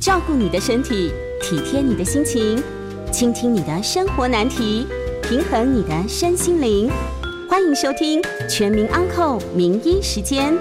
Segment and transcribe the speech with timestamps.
[0.00, 1.12] 照顾你的身体，
[1.42, 2.56] 体贴你的心情，
[3.12, 4.86] 倾听你的生活难题，
[5.22, 6.90] 平衡你的身心灵。
[7.50, 8.18] 欢迎收听
[8.48, 10.54] 《全民安扣名医时间》。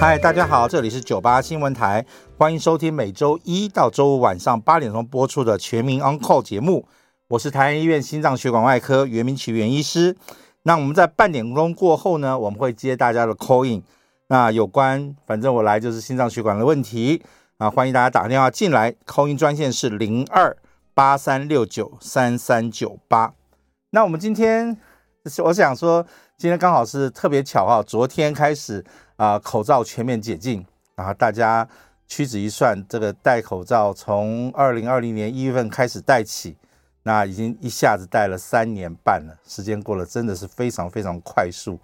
[0.00, 2.06] 嗨，大家好，这里是九八新闻台，
[2.38, 6.86] 欢迎收听每周一到周五晚上八点钟播出的《全民安扣》节目。
[7.28, 10.16] 我是台安医院心脏血管外科袁明奇袁医师。
[10.62, 13.82] 那我们在半点钟过后呢，我们会接大家的 call in。
[14.28, 17.20] 那有关，反正我来就是心脏血管的问题。
[17.60, 20.56] 啊，欢迎大家打电话进来，call in 专线是零二
[20.94, 23.34] 八三六九三三九八。
[23.90, 24.74] 那我们今天，
[25.44, 26.06] 我想说，
[26.38, 28.82] 今天刚好是特别巧哈，昨天开始
[29.16, 30.64] 啊，口罩全面解禁，
[30.94, 31.68] 然后大家
[32.08, 36.56] 屈指一算，这个戴口罩从二零二零年一月份开始戴起，
[37.02, 41.78] 那已经一下子戴了三年半了，时间过了真的是非常非常快速。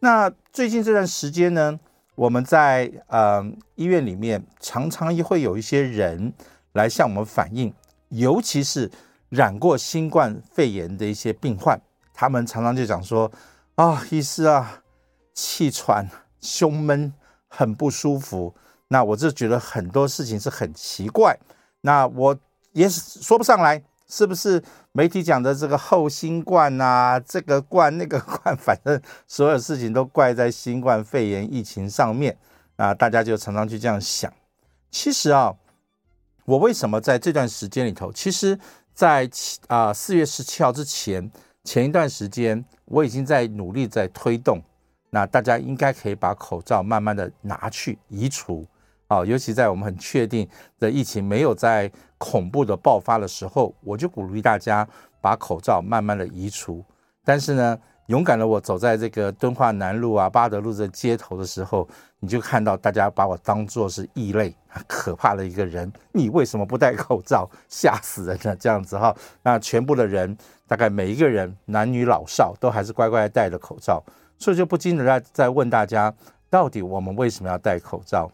[0.00, 1.78] 那最近这段时间呢，
[2.14, 3.44] 我们在呃
[3.74, 6.32] 医院里面常常也会有一些人
[6.72, 7.72] 来向我们反映，
[8.08, 8.90] 尤其是
[9.28, 11.80] 染过新冠肺炎的一些病患，
[12.12, 13.30] 他们常常就讲说
[13.76, 14.82] 啊，医师啊，
[15.32, 16.08] 气喘、
[16.40, 17.12] 胸闷，
[17.48, 18.54] 很不舒服。
[18.88, 21.38] 那我就觉得很多事情是很奇怪，
[21.80, 22.38] 那我
[22.72, 23.82] 也说不上来。
[24.08, 24.62] 是不是
[24.94, 27.18] 媒体讲的这个后新冠啊？
[27.18, 32.36] 这个冠那个冠， 反正所有事情都怪在新冠肺炎疫情上面
[32.76, 32.92] 啊！
[32.92, 34.30] 大家就常常去这样想。
[34.90, 35.54] 其实啊，
[36.44, 38.12] 我为什么在这段时间里头？
[38.12, 38.58] 其实，
[38.92, 41.30] 在七啊四月十七号之前，
[41.64, 44.62] 前一段时间我已经在努力在推动。
[45.08, 48.66] 那大家应该可以把口罩慢慢的拿去移除。
[49.12, 50.48] 啊，尤其在我们很确定
[50.80, 54.88] 的疫情没有在恐怖的爆发的时候，我就鼓励大家
[55.20, 56.82] 把口罩慢慢的移除。
[57.22, 61.86] 但是呢，勇敢的我走在这个敦化南路啊、八德路这街头的时候，
[62.20, 64.54] 你就看到大家把我当作是异类、
[64.86, 65.92] 可怕的一个人。
[66.12, 67.46] 你为什么不戴口罩？
[67.68, 68.56] 吓死人了！
[68.56, 70.34] 这样子哈，那全部的人，
[70.66, 74.02] 大概每一个人，男女老少，都还是乖乖戴着口罩。
[74.38, 76.12] 所以就不禁的在在问大家，
[76.48, 78.30] 到底我们为什么要戴口罩？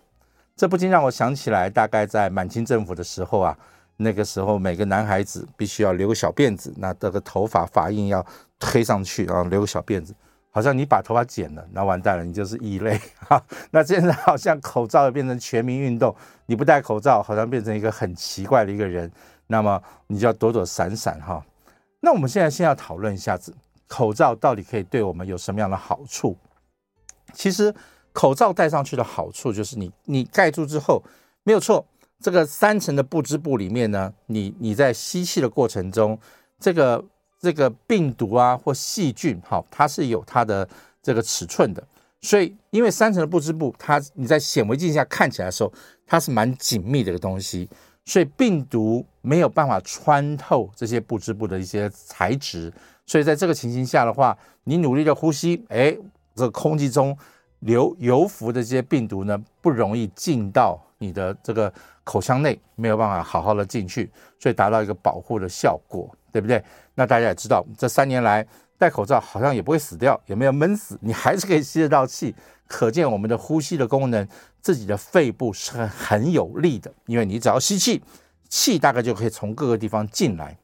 [0.58, 3.56] 这不禁让我想起来，大概在满清政府的时候啊，
[3.98, 8.26] 那个时候每个男孩子必须要留个小辫子，那这个头发发印要
[8.58, 10.12] 推上去，然后留个小辫子，
[10.50, 13.41] 好像你把头发剪了，那完蛋了，你就是异类哈。
[13.70, 16.12] 那现在好像口罩也变成全民运动，
[16.46, 19.08] 你不戴口罩，好像变成一个很奇怪的一个人，
[19.46, 21.40] 那么你就要躲躲闪闪哈。
[22.00, 23.54] 那我们现在先要讨论一下子，
[23.86, 26.36] 口罩到底可以对我们有什么样的好处？
[27.32, 27.72] 其实。
[28.19, 31.01] 口罩戴上去的好处就是你，你盖住之后，
[31.45, 31.87] 没有错，
[32.19, 36.19] 这个三层的布织布里面呢，你你在吸气的过程中，
[36.59, 37.05] 这个
[37.39, 40.69] 这个病毒啊或细菌，好，它是有它的
[41.01, 41.81] 这个尺寸的，
[42.21, 45.73] 所以因为三层的布织布，它你在显微镜下看起来的时候，
[46.05, 47.71] 它是蛮紧密的一个东西，
[48.05, 52.73] 所以病毒没有办法穿透这些布织布的一些材质，
[53.06, 55.97] 所以在这个情形下的话，你努力的呼吸，哎，
[56.35, 57.17] 这个空气中。
[57.60, 61.72] 流游浮的这些病毒呢，不容易进到你的这个
[62.04, 66.62] 口腔内，没有办法好好的进去，所以达到一个保护的效果，对不对？
[66.94, 68.46] 那大家也知道，这三年来
[68.76, 72.34] 戴口罩好像也不会死掉，也没有闷死，你还是可以吸得到气，
[72.66, 74.26] 可见我们的呼吸的功能，
[74.60, 78.02] 自己的肺部是很很有力的，因为你只要吸气，
[78.48, 80.56] 气大概就可以从各个地方进来。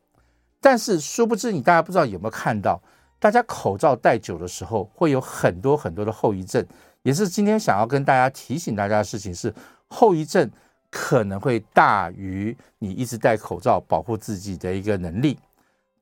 [0.60, 2.80] 但是殊不知，你大家不知道有没有看到？
[3.24, 6.62] 大家口罩戴久的时候，会有很多很多的后遗症，
[7.04, 9.50] 也是今天想要跟大家提醒大家的事情是，
[9.88, 10.50] 后遗症
[10.90, 15.38] 可能会大于你一直戴口罩保护自己的一个能力。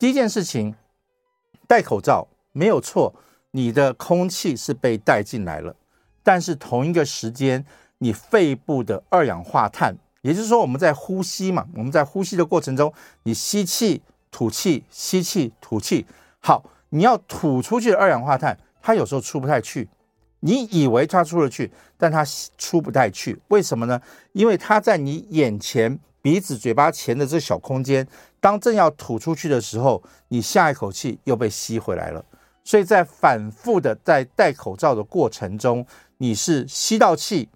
[0.01, 0.75] 第一件事情，
[1.69, 3.15] 戴口罩没有错，
[3.53, 5.77] 你的空气是被带进来了，
[6.25, 7.65] 但是同一个时间，
[7.99, 14.03] 你肺部的二氧化碳，也就是说我们在呼吸嘛，我们在呼吸的过程中，你吸气、
[14.33, 16.05] 吐气、吸气、吐气，
[16.41, 16.65] 好。
[16.95, 19.89] 你要吐出去的二氧化碳，它有时候出不太去。
[20.41, 22.23] 你以为它出得去，但它
[22.59, 23.41] 出不太去。
[23.49, 23.99] 为什么呢？
[24.33, 28.07] 因为它在你眼前、鼻子、嘴巴前的这小空间，
[28.41, 32.23] 当正要吐出去的时候，你下一口气又被吸回来了。
[32.63, 35.87] 所以在反复的在戴口罩的过程中，
[36.19, 37.49] 你是吸到气，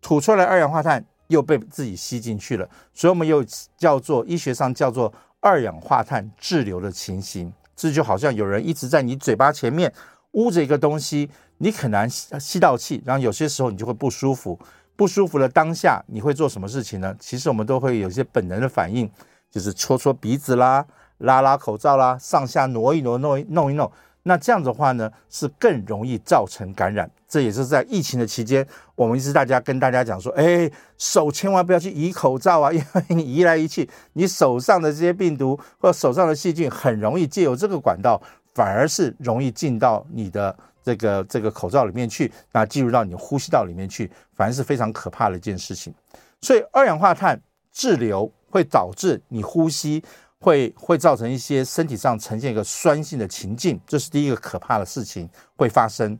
[0.00, 2.68] 吐出来二氧化碳又被自己吸进去了。
[2.94, 3.44] 所以我们又
[3.76, 7.52] 叫做医学上叫做二氧化碳滞留的情形。
[7.76, 9.92] 这就好像有人一直在你嘴巴前面
[10.32, 14.58] 捂着一个东西，你很难吸吸到气，然后有些时候你就会不舒服。
[14.96, 17.14] 不舒服的当下，你会做什么事情呢？
[17.20, 19.06] 其实我们都会有一些本能的反应，
[19.50, 20.82] 就是戳戳鼻子啦、
[21.18, 23.92] 拉拉口罩啦、上下挪一挪、弄一弄一弄。
[24.22, 27.10] 那这样的话呢，是更容易造成感染。
[27.28, 38.20] 这也是在疫情的期间，我们一直大家跟大家讲说，哎，手千万不要去移口罩啊， 因为你移来移去，你手上的这些病毒或手上的细菌很容易借由这个管道，
[38.54, 45.92] 反而是容易进到你的这个这个口罩里面去，那进入到你呼吸道里面去，反而是非常可怕的一件事情。
[46.40, 47.40] 所以二氧化碳
[47.72, 50.02] 滞留会导致你呼吸。
[50.38, 56.16] 会 会造成一些身体上呈现一个酸性的情境，这是第一个可怕的事情会发生。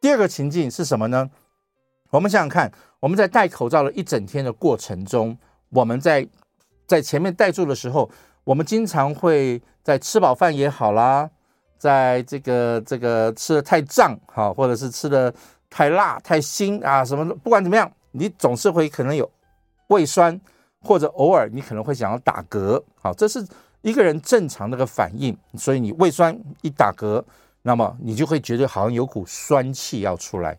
[0.00, 1.28] 第二个情境是什么呢？
[2.10, 5.36] 我们想想看，我们在戴口罩的一整天的过程中，
[5.70, 6.26] 我们在
[6.86, 8.10] 在前面戴住的时候，
[8.44, 11.28] 我们经常会在吃饱饭也好啦，
[11.78, 15.32] 在这个这个吃的太胀哈，或者是吃的
[15.68, 19.30] 太辣太辛啊什么的，不管怎么样，你总是会可能有
[19.88, 20.40] 胃酸。
[20.80, 23.44] 或者偶尔你可能会想要打嗝，好，这是
[23.82, 25.36] 一个人正常的个反应。
[25.56, 27.20] 所以你胃酸一打嗝，
[27.62, 30.58] 那么你就会觉得好像有股酸气要出来。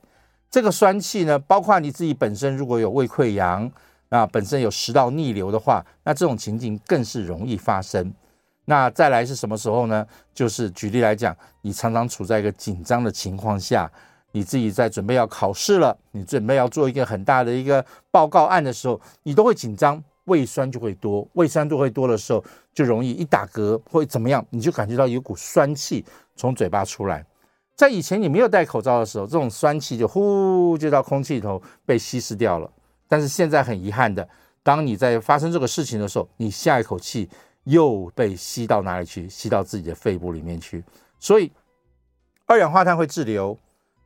[0.52, 3.72] 这个酸气呢，包括你自己本身如果有胃溃疡，
[4.10, 8.14] 那本身有食道逆流的话，那这种情景更是容易发生。
[8.66, 10.06] 那再来是什么时候呢？
[10.34, 13.92] 就是举例来讲，你常常处在一个紧张的情况下，
[14.32, 20.04] 你自己在准备要考试了，你准备要做一个很大的一个报告案的时候，你都会紧张。
[20.26, 24.46] 胃酸就会多，胃酸就会多的时候，就容易一打嗝会怎么样？
[24.52, 26.06] 你就感觉到有股酸气
[26.40, 27.26] 从嘴巴出来。
[27.76, 32.72] 在以前你没有戴口罩的时候，这种酸气就呼就到空气里头被稀释掉了。
[33.10, 34.28] 但是现在很遗憾的，
[34.64, 37.30] 当你在发生这个事情的时候，你下一口气
[37.66, 39.28] 又被吸到哪里去？
[39.28, 40.82] 吸到自己的肺部里面去。
[41.20, 41.52] 所以
[42.46, 43.58] 二氧化碳会滞留，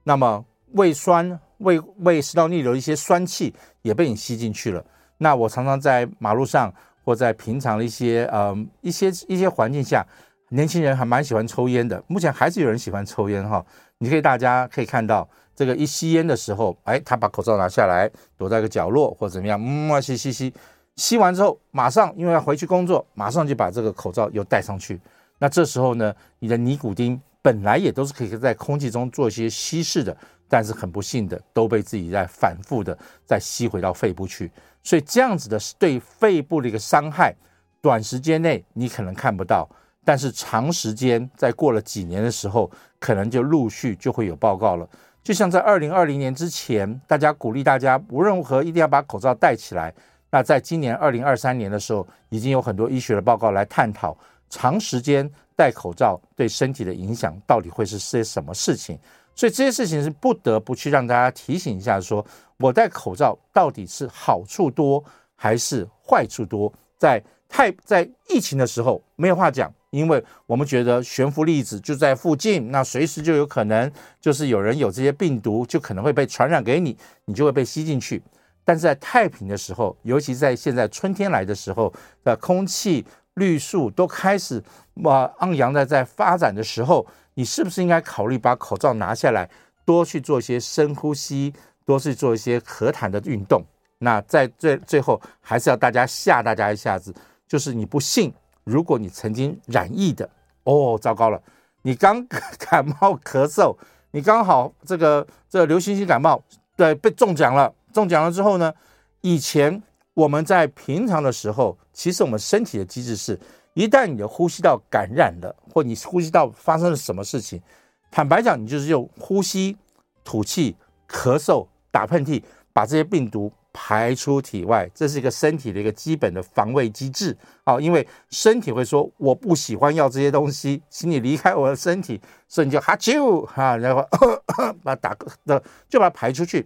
[0.03, 3.53] 那么胃酸、胃胃食道逆流一些酸气
[3.83, 4.83] 也被你吸进去了。
[5.17, 10.05] 那我常常在马路上，或在平常的一些呃一些一些环境下，
[10.53, 12.01] 年轻人还蛮喜欢抽烟的。
[12.07, 13.63] 目前还是有人喜欢抽烟哈。
[13.97, 20.53] 你可以大家可以看到，这个一吸烟的时候，哎，他把口罩拿下来，躲在一个角落或怎么样，嗯，吸吸吸，
[20.95, 24.99] 吸完之后，马上因为要回去工作，马上就把这个口罩又戴上去。
[25.39, 30.15] 那这时候呢，你的尼古丁本来也都是可以在空气中做一些稀释的，
[30.47, 32.95] 但是很不幸的都被自己在反复的
[33.25, 34.51] 再吸回到肺部去。
[34.83, 37.33] 所以这样子的对肺部的一个伤害，
[37.81, 39.67] 短时间内你可能看不到，
[40.03, 42.69] 但是长时间在过了几年的时候，
[42.99, 44.87] 可能就陆续就会有报告了。
[45.23, 49.93] 就像在二零二零年之前，大家鼓励大家无论如何一定要把口罩戴起来。
[50.29, 54.17] 那在今年二零二三年的时候，已经有很多医学的报告来探讨
[54.49, 58.99] 长时间戴口罩对身体的影响到底会是些什么事情。
[59.35, 62.25] 所以这些事情是不得不去让大家提醒一下说。
[62.57, 65.03] 我戴口罩到底是好处多
[65.35, 66.71] 还是坏处多？
[66.97, 67.21] 在
[67.53, 78.19] 太在疫情的时候没有话讲，因为我们觉得悬浮粒子就在附近，那随时就有可能就是有人有这些病毒，就可能会被传染给你，你就会被吸进去。
[78.65, 83.05] 但是在太平的时候，尤其在现在春天来的时候，的空气
[83.35, 84.59] 绿树都开始
[85.03, 89.47] 哇昂扬的在发展的时候，你是不是应该考虑把口罩拿下来，
[89.85, 91.53] 多去做一些深呼吸？
[91.85, 93.63] 多去做一些和谈的运动。
[93.99, 97.13] 那在最最后，还是要大家吓大家一下子，
[97.47, 100.29] 就是你不信，如果你曾经染疫的，
[100.63, 101.41] 哦，糟糕了，
[101.81, 102.25] 你刚
[102.57, 103.75] 感冒咳嗽，
[104.11, 106.41] 你刚好这个这个流行性感冒，
[106.75, 107.73] 对，被中奖了。
[107.91, 108.73] 中奖了之后呢，
[109.21, 109.81] 以前
[110.13, 113.39] 我们在平常的时候，其实我们身体的机制是，
[113.73, 117.61] 一旦你的呼吸道感染了，或你呼吸道发生了什么事情，
[118.09, 119.77] 坦白讲，你就是用呼吸、
[120.23, 120.75] 吐气、
[121.07, 121.67] 咳嗽。
[121.93, 122.41] 打喷嚏，
[122.73, 127.35] 把这些病毒排出体外，这是一个身体的一个基本的防卫机制。
[127.65, 136.65] 好，因为身体会说我不喜欢要这些东西，请你离开我的身体，所以你就哈啾哈，然后呵呵 把它打的就把它排出去。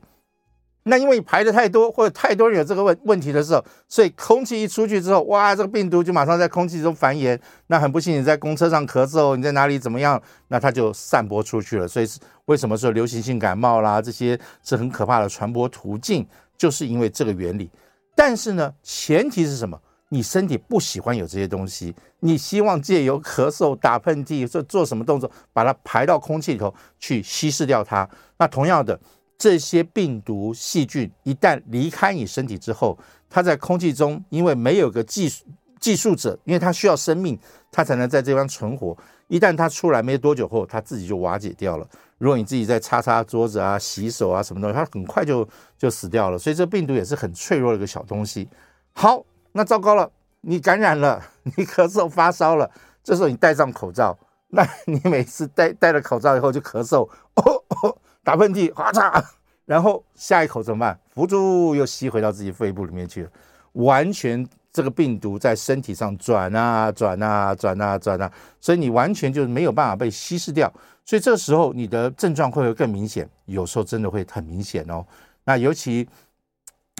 [0.90, 7.38] 那因为你排的太多，或者太多人有这个问问题的时候，所以空气一出去之后，哇，这个病毒就马上在空气中繁衍。
[7.68, 11.86] 那很不幸，你在公车上咳嗽，你在哪里怎么样，那它就散播出去了。
[11.86, 12.08] 所以
[12.46, 16.26] 为什么说流行性感冒啦，这些是很可怕的传播途径，
[16.58, 17.70] 就是因为这个原理。
[18.16, 19.80] 但是呢，前提是什么？
[20.10, 28.10] 你身体不喜欢有这些东西，你希望借由咳嗽、打喷嚏、做做什么动作，把它排到空气里头去稀释掉它。
[28.38, 29.00] 那同样的。
[29.40, 32.98] 这些病毒细菌一旦离开你身体之后，
[33.30, 35.32] 它在空气中，因为没有个寄
[35.80, 37.38] 寄宿者，因为它需要生命，
[37.72, 38.98] 它才能在这边存活。
[39.28, 41.88] 一旦它出来没多久后，它自己就瓦解掉了。
[42.18, 45.48] 如果你自己在擦擦桌子啊、洗手啊什么东西，它很快就
[45.78, 46.38] 就死掉了。
[46.38, 48.50] 所以这病毒也是很脆弱的一个小东西。
[48.94, 52.70] 好，那糟糕了，你感染了，你咳嗽发烧了，
[53.04, 54.18] 这时候你戴上口罩，
[54.50, 57.08] 那你每次戴戴了口罩以后就咳嗽。
[57.36, 59.24] 哦哦打喷嚏，咔嚓，
[59.66, 61.00] 然后下一口怎么办？
[61.14, 63.30] 扶住又吸回到自己肺部里面去了，
[63.74, 70.72] 完全这个病毒在身体上转啊转啊转啊转啊，所以你完全就是没有办法被稀释掉，
[71.08, 73.28] 所以这个时候你的症状会不会更明显？
[73.46, 75.04] 有时候真的会很明显哦。
[75.46, 76.06] 那尤其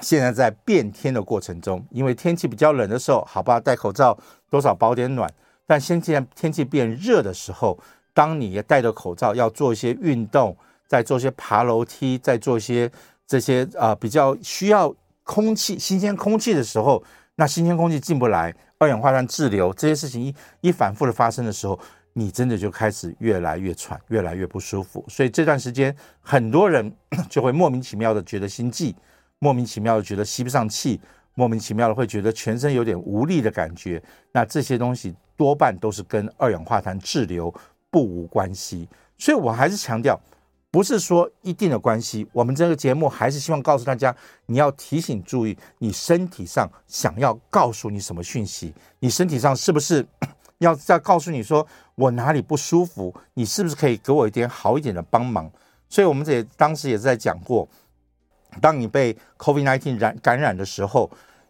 [0.02, 4.18] 现在在变天的过程中，因为天气比较冷的时候，好吧，戴口罩，
[4.50, 5.32] 多少保点暖。
[5.66, 7.78] 但现在天气变热的时候，
[8.14, 10.56] 当你也戴着口罩要做一些运动，
[10.88, 12.90] 在做一些爬楼梯，在做一些
[13.28, 17.04] 这些啊、比较需要空气、新鲜空气的时候，
[17.36, 21.78] 那新鲜空气进不来，二氧化碳滞留这些事情一一反复的发生的时候，
[22.18, 25.06] 你真的就开始越来越喘，越来越不舒服。
[25.08, 26.92] 所以这段时间，很多人
[27.30, 28.96] 就会莫名其妙的觉得心悸，
[29.40, 31.00] 莫名其妙的觉得吸不上气，
[31.36, 34.02] 莫名其妙的会觉得全身有点无力的感觉。
[34.32, 35.16] 那这些东西。
[35.38, 37.54] 多半都是跟二氧化碳滞留
[37.92, 40.20] 不无关系，所以我还是强调，
[40.72, 42.28] 不是说一定的关系。
[42.34, 44.16] 我们这个节目还是希望告诉大家，
[44.48, 50.04] 你要提醒注意，你身体上想要告诉你什么讯息，你身体上是不是
[50.60, 55.52] 要再告诉你说我哪里不舒服，你是不是可以给我一点好一点的帮忙？
[55.90, 57.68] 所以我们这也当时也是在讲过，
[58.62, 61.10] 当你被 COVID-19 染感染的时候。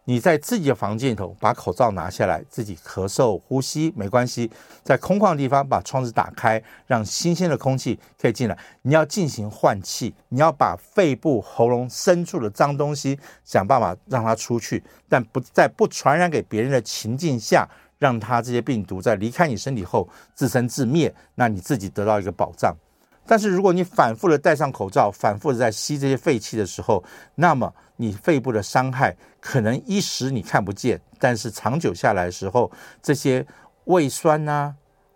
[0.10, 4.50] 你在自己的房间里头把口罩拿下来，自己咳嗽呼吸没关系，
[4.82, 8.58] 在空旷的地方把窗子打开，让新鲜的空气可以进来。
[8.84, 22.76] 你要进行换气，你要把肺部、喉咙深处的脏东西想办法让它出去，但不在不传染给别人的情境下，让它这些病毒在离开你身体后自生自灭，那你自己得到一个保障。
[23.30, 27.04] 但是如果你反复的戴上口罩，反复的在吸这些废气的时候，
[27.36, 33.46] 那么你肺部的伤害可能一时你看不见，但是长久下来的时候，这些
[33.84, 34.74] 胃酸呐、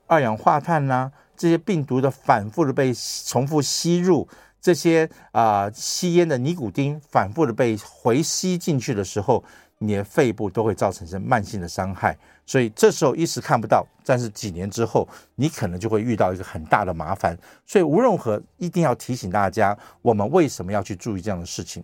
[0.08, 2.94] 二氧化碳呐、这些病毒的反复的被
[3.26, 4.28] 重复吸入，
[4.60, 9.42] 这些啊、吸烟的尼古丁反复的被回吸进去的时候，
[9.78, 12.18] 你的肺部都会造成慢性的伤害。
[12.52, 17.34] 所以这时候一时看不到，但是几年之后，你可能就会遇到一个很大的麻烦。
[17.66, 21.82] 所以无论如何，一定要提醒大家，我们为什么要去注意这样的事情？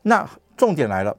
[0.00, 1.14] 那重点来了，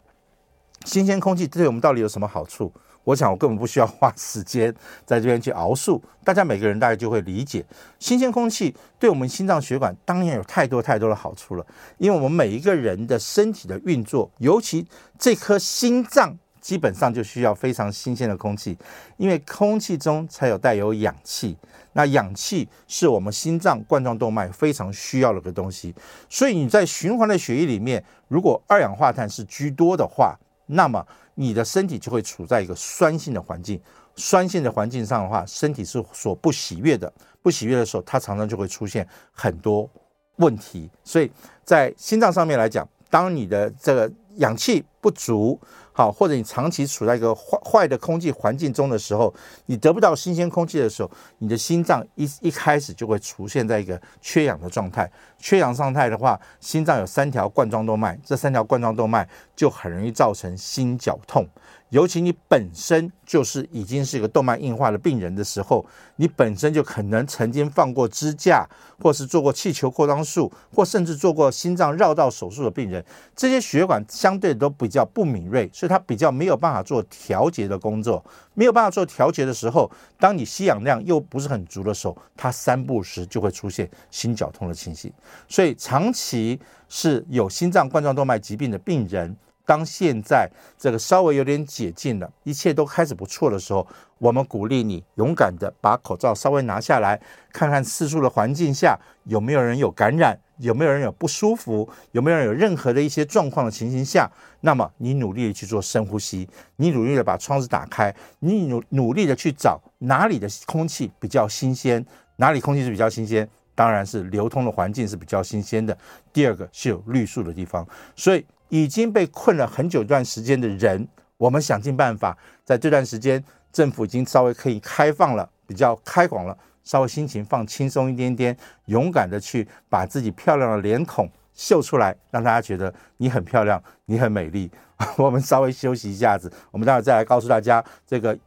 [0.85, 2.73] 新鲜空气对我们到底有什么好处？
[3.03, 4.73] 我想我根本不需要花时间
[5.05, 7.63] 在这边去熬述，大家每个人大概就会理解，
[7.99, 11.63] 新鲜空气对我们心脏血管当然有太多太多的好处了，
[11.99, 14.87] 因为我们每一个人的身体的运作，尤其
[15.19, 16.35] 这颗心脏。
[16.61, 18.77] 基本上就需要非常新鲜的空气，
[19.17, 21.57] 因为空气中才有带有氧气，
[21.93, 25.93] 那氧气是我们心脏冠状动脉非常需要的个东西。
[26.29, 30.37] 所以你在循环的血液里面，如果二氧化碳是居多的话，
[30.67, 33.81] 那么你的身体就会处在一个酸性的环境。
[34.15, 37.11] 酸性的环境上的话，身体是所不喜悦的。
[37.41, 39.89] 不喜悦的时候，它常常就会出现很多
[40.35, 40.89] 问题。
[41.05, 41.31] 所以
[41.63, 45.59] 在心脏上面来讲，当你的这个氧气不足，
[45.91, 49.33] 好，或者你长期处在一个坏坏的空气环境中的时候，
[49.65, 55.11] 你得不到新鲜空气的时候，你的心脏一一开始就会出现在一个缺氧的状态。
[55.37, 61.47] 缺氧状态的话，心脏有三条冠状动脉，这三条冠状动脉就很容易造成心绞痛。
[61.89, 65.85] 尤其你本身就是已经是一个动脉硬化的病人的时候，
[66.17, 68.67] 你本身就可能曾经放过支架，
[68.99, 73.03] 或是做过气球扩张术，或甚至做过心脏绕道手术的病人，
[73.35, 78.23] 这些血管相对都比较不敏锐，所以它比较没有办法做调节的工作。
[78.53, 85.11] 没有办法做调节的时候，当你吸氧量又不是很足的时候，它三不时就会出现心绞痛的情形。
[85.47, 89.35] 所以长期是有心脏冠状动脉疾病的病人。
[89.69, 90.49] 当现在
[90.79, 93.85] 这个稍微有点解禁了，一切都开始不错的时候，
[94.17, 97.21] 我们鼓励你勇敢的把口罩稍微拿下来，
[97.53, 104.27] 看看四处的环境下有没有人有感染，有没有人有不舒服，有没有人有任何的一些状况的情形下，
[104.61, 112.03] 那么你努力的去做深呼吸，你努力的把窗子打开，你努努力的去找哪里的空气比较新鲜，
[112.37, 115.95] 哪里空气是比较新鲜，当然是流通的环境是比较新鲜的。
[116.33, 118.43] 第二个是有绿树的地方，所以。
[118.69, 121.07] 已经被困了很久一段时间的人，
[121.37, 134.71] 我们想尽办法，在这段时间，政府已经稍微可以开放了，比较开广了，稍微心情放轻松一点点，勇敢的去把自己漂亮的脸孔秀出来，让大家觉得你很漂亮，你很美丽。
[135.17, 138.37] 我们稍微休息一下子，我们待会再来告诉大家这个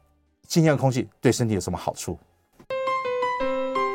[0.46, 2.18] 新鲜空气对身体有什么好处。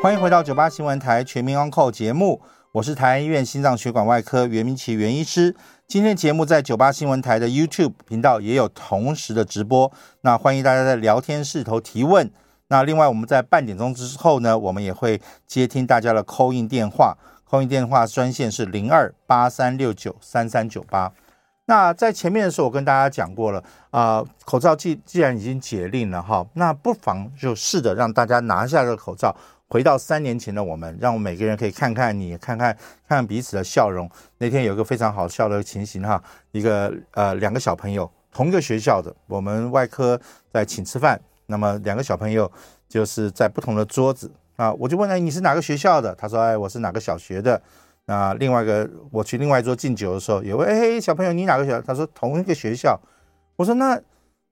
[0.02, 2.40] 欢迎回到九八新闻台全民 Uncle 节目，
[2.78, 5.56] 我是台安医院心脏血管外科袁明奇袁医师。
[5.88, 12.30] 今天节目在九八新闻台的 YouTube 频道也有同时的直播，那欢迎大家在聊天室头提问。
[12.68, 17.18] 那另外我们在半点钟之后呢，我们也会接听大家的 call in 电话
[17.50, 21.12] ，call in 电话专线是零二八三六九三三九八。
[21.64, 29.34] 那在前面的时候，我跟大家讲过了啊、口罩既既然已经解令了哈，那不妨就试着让大家拿下这个口罩，
[29.68, 34.10] 回到三年前的我们，让我们每个人可以看看你，看看看彼此的笑容。
[34.38, 36.22] 那天有一个非常好笑的情形哈，
[36.52, 40.18] 一个呃两个小朋友同一个学校的，我们外科
[40.50, 42.50] 在请吃饭，那么两个小朋友
[42.88, 46.14] 就是在不同的桌子啊，我就问他，你是哪个学校的？
[46.14, 47.60] 他说哎，我是哪个小学的。
[48.06, 51.82] 那另外一个，我去另外一桌敬酒的时候，有位哎小朋友，你哪个学校？
[51.82, 52.98] 他说同一个学校。
[53.56, 54.00] 我说那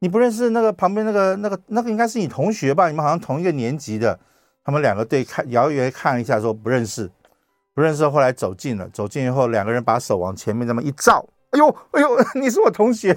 [0.00, 2.90] 你不认识那个旁边那个那个那个应该是你同学吧？
[2.90, 4.18] 你们好像同一个年级的。
[4.66, 7.08] 他们两个对看遥远看一下，说不认识，
[7.73, 8.06] 不认识。
[8.08, 13.16] 后来走近了，走近以后两个人把手往前面这么一照，哎呦哎呦， 你是我同学。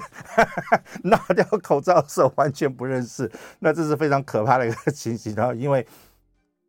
[1.02, 3.28] 拿掉口罩的时候完全不认识，
[3.58, 5.34] 那这是非常可怕的一个情形。
[5.34, 5.84] 然后因为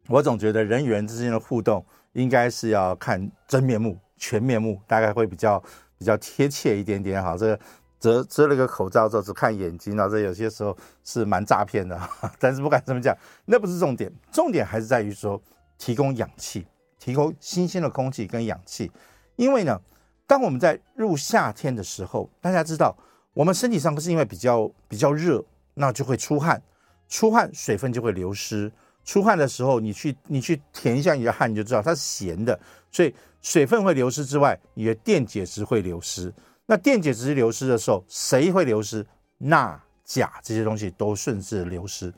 [0.07, 1.85] 我总觉得人与人之间的互动。
[2.13, 5.63] 应该是要看真面目、全面目，大概会比较
[5.97, 7.23] 比较贴切一点点。
[7.23, 7.59] 好，这个
[8.01, 11.97] 遮遮了个口罩之后只看眼睛啊，这有些时候是蛮诈骗的。
[12.39, 13.15] 但是不管怎么讲，
[13.45, 15.39] 那不是重点，重点还是在于说
[15.77, 16.65] 提供氧气，
[16.99, 18.91] 提供新鲜的空气跟氧气。
[19.35, 19.79] 因为呢，
[20.25, 22.97] 当我们在入夏天的时候，大家知道
[23.35, 25.43] 我们身体上不是因为比较比较热，
[25.75, 26.59] 那就会出汗，
[27.07, 28.71] 出汗水分就会流失。
[29.05, 32.59] 出汗的时候，你去你去舔一下你的汗，你就知道它是咸的，
[32.91, 36.33] 所以水分会流失之外，你的电解质会流失。
[36.71, 39.05] 那电解质流失的时候，谁会流失？
[39.39, 42.13] 钠、钾这些东西都顺势流失。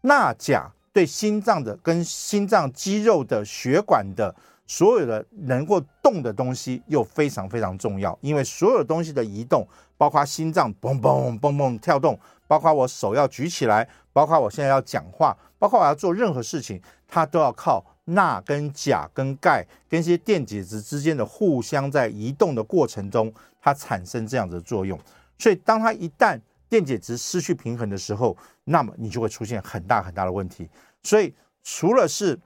[0.00, 4.34] 钠、钾对心脏的、跟心脏肌肉的、血管的，
[4.66, 15.36] 所有的能够动的东西又非常非常重要，因为所有东西的移动，包括心脏嘣嘣嘣嘣跳动，包括我手要举起来，包括我现在要讲话。
[15.58, 24.98] 包括我要做任何事情，它都要靠钠跟钾跟钙跟一些电解质之间的互相在移动的过程中，它产生这样子的作用。
[25.38, 30.68] 所以，当它一旦电解质失去平衡的时候，那么你就会出现很大很大的问题。
[31.02, 32.38] 所以，除了是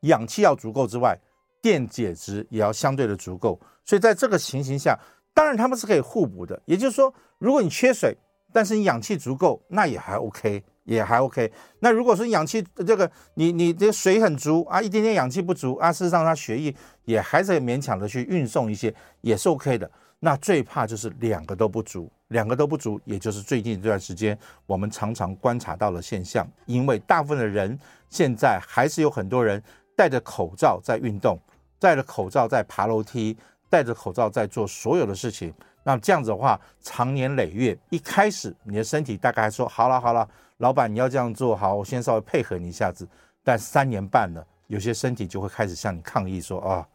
[0.00, 1.18] 氧气要足够之外，
[1.62, 3.60] 电解质也要相对的足够。
[3.84, 4.98] 所以，在这个情形下，
[5.34, 6.60] 当然它们是可以互补的。
[6.64, 8.16] 也就是说，如果你缺水，
[8.52, 10.62] 但是你氧气足够，那也还 OK。
[10.84, 11.52] 也还 OK。
[11.78, 19.88] 那如果说氧气这个你你这水很足啊，一点点氧气不足啊，事实上它血液也还是勉强的去运送一些，也是 OK 的。
[20.22, 26.46] 那最怕就是两个都不足，两个都不足，也就是最近这段时间我们常常观察到的现象。
[26.66, 27.76] 因为大部分的人
[28.10, 29.60] 现在还是有很多人
[29.96, 31.38] 戴着口罩在运动，
[31.78, 33.36] 戴着口罩在爬楼梯，
[33.70, 35.52] 戴着口罩在做所有的事情。
[35.82, 40.28] 那这样子的话，长年累月，一开始你的身体大概还说好了好了。
[40.58, 43.08] 老板，你要这样做好，我先稍微配合你一下子。
[43.42, 46.86] 但三年半了，有些身体就会开始向你抗议说：“啊，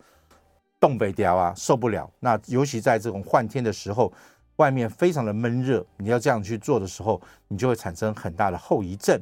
[0.79, 4.11] 东北调啊，受不了。”那尤其在这种换天的时候，
[4.57, 9.21] 外面非常的闷热，你要这样去做的时候，你就会产生很大的后遗症。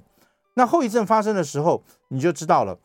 [0.56, 2.78] 那后遗症发生的时候，你就知道了。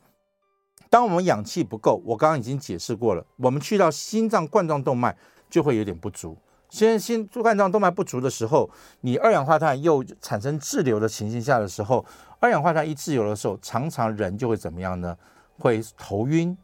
[0.88, 5.14] 当我们氧气不够，我刚刚已经解释过了，我们去到心脏冠状动脉
[5.50, 6.38] 就会有点不足。
[6.70, 8.70] 先心冠状动脉不足的时候，
[9.02, 12.04] 你二氧化碳又产生滞留的情形下的时候，
[12.40, 15.16] 二氧化碳一滞留的时候，常常人就会怎么样呢？
[15.59, 16.57] 会头晕，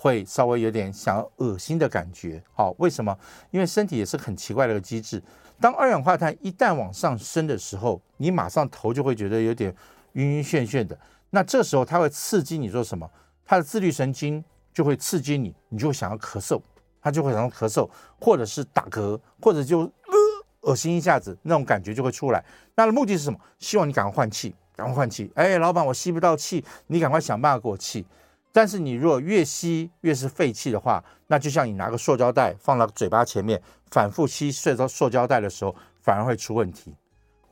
[0.00, 2.42] 会稍微有点想要恶心的感觉。
[2.54, 3.14] 好，为什么？
[3.50, 5.22] 因为身体也是很奇怪的一个机制。
[5.60, 9.74] 当二氧化碳一旦往上升的时候，你马上头就会觉得有点
[10.14, 10.98] 晕晕眩眩的。
[11.28, 13.06] 那这时候它会刺激你做什么？
[13.44, 16.58] 它的自律神经就会刺激你，你就想要咳嗽。
[17.02, 17.86] 它就会想要咳嗽，
[18.18, 19.90] 或者是打嗝，或者就呃
[20.62, 22.42] 恶心一下子，那种感觉就会出来。
[22.74, 23.38] 那的目的是什么？
[23.58, 25.30] 希望你赶快换气，赶快换气。
[25.34, 28.06] 哎，老板，我吸不到气，你赶快想办法给我气。
[28.52, 33.60] 但是你如果越吸越是废气的话，那就像你拿个塑胶袋放到嘴巴前面，
[33.90, 36.94] 反复吸碎到塑胶袋的时候，反而会出问题。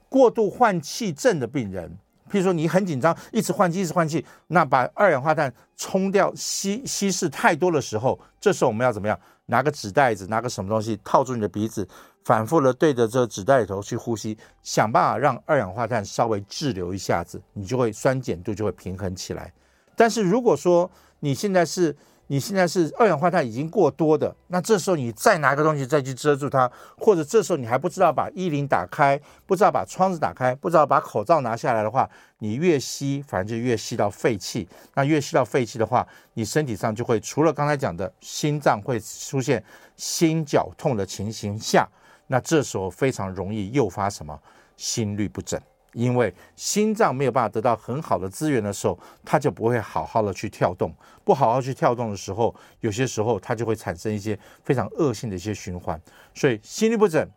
[0.09, 1.91] 过度换气症的病人，
[2.31, 9.19] 譬如说你很紧张，一直换气，一直换气，那把二氧化碳冲掉，稀稀释太多的时候，这时候我们要怎么样？
[9.47, 11.89] 拿个纸袋子，拿个什么东西套住你的鼻子，
[12.25, 19.53] 反复的对着这纸袋里头去呼吸，想办法让二氧化碳稍微滞留一下子，你就会酸碱度就会平衡起来。
[19.99, 21.95] 但是如果说你现在是
[22.29, 32.09] 你现在是二氧化碳已经过多的，那这时候你再拿个东西再去遮住它，或者这时候你还不知道把衣领打开，不知道把窗子打开，不知道把口罩拿下来的话，
[32.39, 34.69] 你越吸反正就越吸到废气。
[34.95, 39.65] 那越吸到废气的话，你身体上就会除了刚才讲的心脏会出现
[39.97, 41.89] 心绞痛的情形下，
[42.27, 44.39] 那这时候非常容易诱发什么
[44.77, 45.59] 心律不整。
[45.93, 50.95] 因为心脏没有办法得到很好的资源的时候，它就不会好好的去跳动。
[51.25, 56.01] 不好好去跳动的时候，有些时候它就会产生一些非常恶性的一些循环。
[56.35, 57.29] 所以心律不整、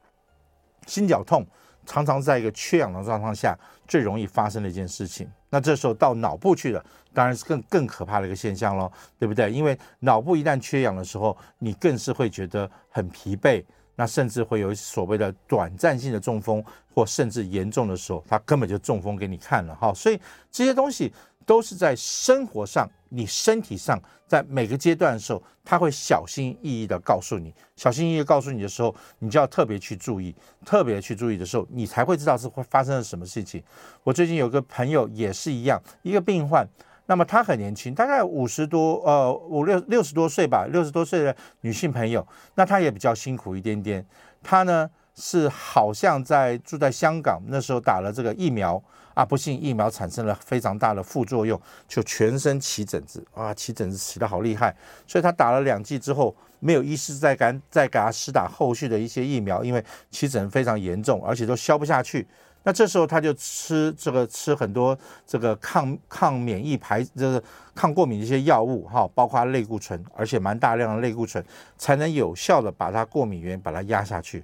[0.88, 1.46] 心绞痛，
[1.86, 5.30] 常常在一个缺氧的状况下最容易发生的一件事情。
[5.50, 6.82] 那这时候到脑部去了，
[7.14, 9.52] 当然是更更可怕的一个现象喽，对不对？
[9.52, 13.64] 因为脑部一旦缺氧的时候，你更是会觉得很疲惫。
[13.96, 19.94] 那甚至会有所谓的短暂性的中风，或甚至严重的时候，他根本就中风给你看了哈。
[19.94, 20.20] 所以
[20.52, 21.12] 这些东西
[21.46, 33.62] 都是在生活上、你身体上，在每个阶段的时候，他会小心翼翼的告诉你，小心翼翼告诉你的时候，你就要特别去注意，特别去注意的时候，你才会知道是会发生了什么事情。
[34.04, 36.68] 我最近有个朋友也是一样，一个病患。
[37.08, 42.26] 那么她很年轻，大概五十多，呃，五六六十多岁吧，六十多岁的女性朋友。
[42.56, 44.06] 那她也比较辛苦一点点。
[44.42, 48.82] 她呢是好像在住在香港，那时候打了这个疫苗
[49.14, 54.74] 啊，不幸疫苗产生了非常大的副作用，就全身起疹子啊，起疹子起得好厉害。
[55.06, 62.26] 所以她打了两剂之后，没有医师再敢再给她施打后续的一些疫苗，因为起疹非常严重，而且都消不下去。
[62.64, 67.44] 那这时候他就吃这个吃很多这个抗抗免疫排这个
[67.74, 71.44] 抗过敏的一些药物哈，包括类固醇，而且蛮大量的类固醇，
[71.78, 74.44] 才能有效的把它过敏源把它压下去。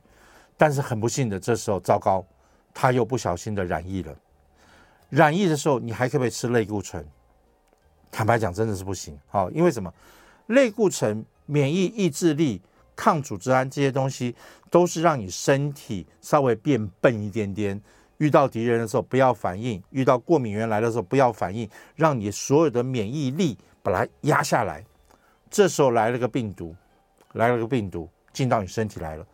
[0.58, 2.26] 但是很不幸的，这时候糟糕，
[2.74, 4.16] 他又不小心的染疫了。
[5.10, 7.06] 染疫的时候，你还可不可以吃类固醇？
[8.10, 9.16] 坦白讲，真的是不行。
[9.28, 9.94] 好，因为什么？
[10.48, 12.62] 类固醇、免疫抑制力、
[12.96, 14.36] 抗组织胺这些东西，
[14.72, 17.80] 都是让你身体稍微变笨一点点。
[18.18, 24.84] 遇到敌人的时候不要反应，遇到过敏源来的时候不要反应，让你所有的免疫力把它压下来。
[25.50, 26.76] 这时候来了个病毒，
[27.34, 29.26] 来了个病毒进到你身体来了，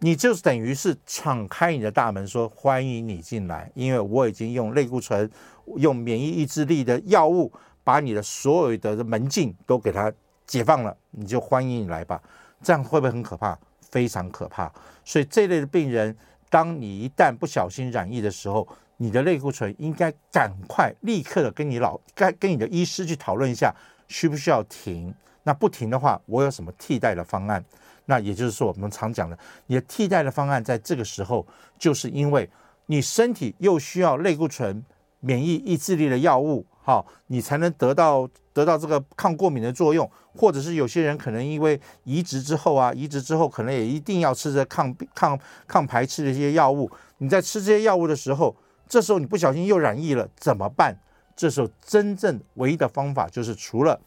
[0.00, 5.30] 你就是等于是敞开你的大门说欢迎你进来，因为我已经用类固醇、
[5.76, 7.52] 用免疫抑制力的药物
[7.84, 10.12] 把你的所有的门禁都给它
[10.46, 12.20] 解放了，你就欢迎你来吧。
[12.62, 13.56] 这样会不会很可怕？
[13.90, 14.72] 非常可怕。
[15.04, 16.16] 所以这类的病人。
[16.54, 18.64] 当你一旦不小心染疫的时候，
[18.98, 23.74] 你的类固醇应该赶快立刻的跟你老该跟你的医师去讨论一下，
[24.06, 25.12] 需不需要停？
[25.42, 27.64] 那不停的话，我有什么替代的方案？
[28.04, 29.36] 那也就是说，我们常讲的，
[29.66, 31.44] 你的替代的方案在这个时候，
[31.76, 32.48] 就是因为
[32.86, 34.84] 你身体又需要类固醇、
[35.18, 36.64] 免疫抑制力的药物。
[36.84, 46.90] 好，你才能得到得到这个抗过敏的作用，或者是有些人可能因为移植之后啊，移植之后可能也一定要吃着抗抗抗排斥的一些药物。
[47.18, 48.56] 你在吃这些药物的时候，
[48.88, 50.96] 这时候你不小心又染疫了，怎么办？
[51.36, 54.00] 这时候真正唯一的方法就是除了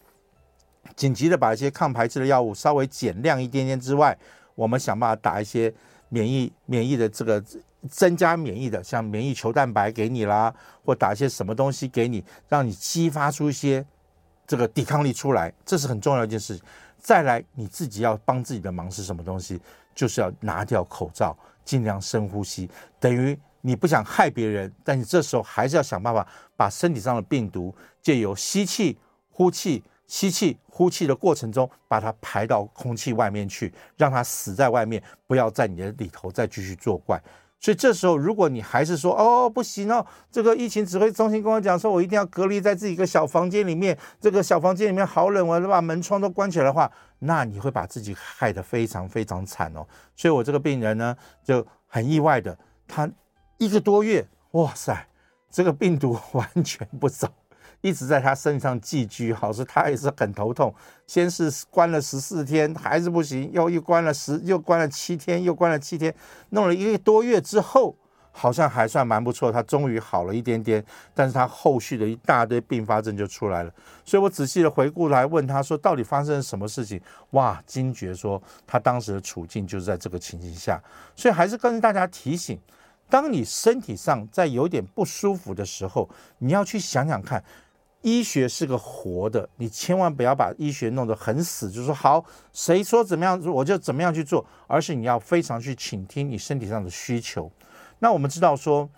[0.95, 4.17] 紧急的把一些抗排斥的药物稍微减量一点点之外，
[4.55, 5.71] 我们想办法打一些
[6.09, 7.43] 免疫免疫的这个。
[7.91, 13.85] 增加免疫的，像免疫球蛋白给你啦，或打一些什么东西给你，让你激发出一些
[14.47, 16.59] 这个抵抗力出来，这是很重要一件事。
[16.97, 19.61] 再来，你自己要帮自己的忙是什么东西？
[19.93, 22.69] 就是要拿掉口罩，尽量深呼吸。
[22.99, 28.97] 等于你不想害别人，但你这时候还是要想办法把身体上的病毒借由吸气、
[29.29, 29.83] 呼气。
[30.09, 37.21] 吸气、呼气的过程中，把它排到空气外面去，让它死在外面，不要在你的里头再继续作怪。
[37.59, 46.89] 所以这时候，如果你还是说哦不行哦，这个疫情指挥中心跟我讲说，我一定要隔离在自己一个小房间里面，这个小房间里面好冷，我要把门窗都关起来的话，
[47.19, 49.85] 那你会把自己害得非常非常惨哦。
[50.15, 53.09] 所以我这个病人呢，就很意外的，他
[53.57, 55.07] 一个多月，哇塞，
[55.49, 57.27] 这个病毒 完全不走。
[57.87, 60.73] 一直在他身上寄居，好是他也是很头痛。
[61.05, 66.13] 先是关了十四天，还是不行，又又关了十，又关了七天，又关了七天，
[66.49, 67.95] 弄了一个多月之后，
[68.33, 70.83] 好像还算蛮不错，他终于好了一点点。
[71.13, 73.71] 但是他后续的一大堆并发症就出来了。
[74.03, 76.99] 所以我仔细的回顾来问他说，到底发生了什么事情？
[77.29, 80.83] 哇，惊觉说他当时的处境就是在这个情形下。
[81.15, 82.59] 所以还是跟大家提醒，
[83.09, 87.41] 当你身体上在有点不舒服的时候，你要去想想看。
[88.07, 97.51] 医学是个活的，你千万不要把医学弄得很死，就是说好，谁说怎么样我就怎么样去做，而是你要非常去倾听你身体上的需求。
[97.99, 98.89] 那我们知道说，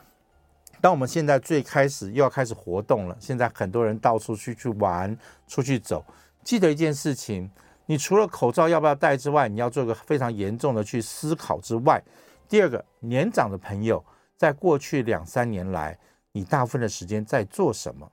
[0.79, 5.17] 当我们现在最开始又要开始活动了，现在很多人到处去去玩、
[5.47, 6.05] 出去走，
[6.43, 7.49] 记得一件事情，
[7.87, 11.99] 你除了口罩要不要戴之外，你要做个非常严重的去思考之外，
[12.47, 14.05] 第二个，年长的朋友，
[14.37, 15.97] 在过去两三年来，
[16.31, 18.07] 你大部分的时间在做什么？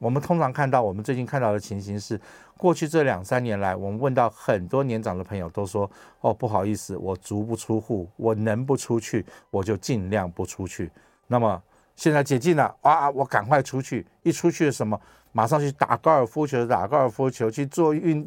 [0.00, 2.20] 我们通常看到，我们最近看到的情形是，
[2.56, 10.90] 过去这两三年来，我们问到很多年长的朋友都说：“哦，不好意思，我足不出户，我能不出去，我就尽量不出去。”
[11.26, 11.60] 那么
[11.96, 15.00] 现在解禁了，啊，我赶快出去，一出去什么，
[15.32, 18.26] 马上去打高尔夫球，打高尔夫球，去做韵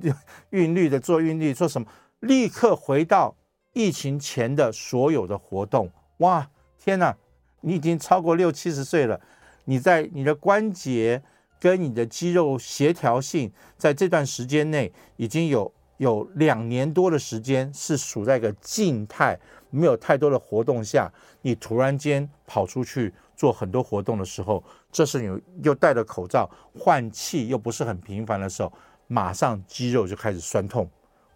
[0.50, 1.88] 韵律的做韵律，做什么，
[2.20, 3.34] 立刻回到
[3.72, 5.90] 疫情前的所有的活动。
[6.18, 7.16] 哇，天哪，
[7.62, 9.20] 你已经超过六七十岁了，
[9.66, 11.24] 你在你的关节
[11.62, 19.40] 跟你的肌肉协调性，在这段时间内已经有有两年多的时间是处在一个静态。
[19.74, 21.10] 没有太多的活动下，
[21.44, 28.74] 你突然间跑出去做很多活动的时候，这是你又戴着口罩换气又不是很频繁的时候，
[29.08, 30.90] 马上肌肉就开始酸痛，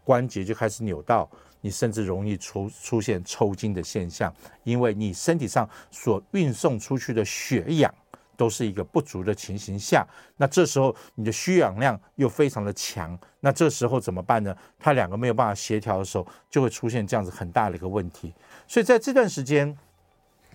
[0.03, 1.29] 关节就开始扭到，
[1.61, 4.33] 你甚至容易出出现抽筋的现象，
[4.65, 7.93] 因为你身体上所运送出去的血氧。
[8.37, 10.05] 都是一个不足的情形下，
[10.37, 14.55] 那这时候你的需氧量又非常的强，那这时候怎么办呢？
[14.79, 18.33] 它两个没有办法协调的时候，就会出现这样子很大的一个问题。
[18.67, 19.77] 所以在这段时间，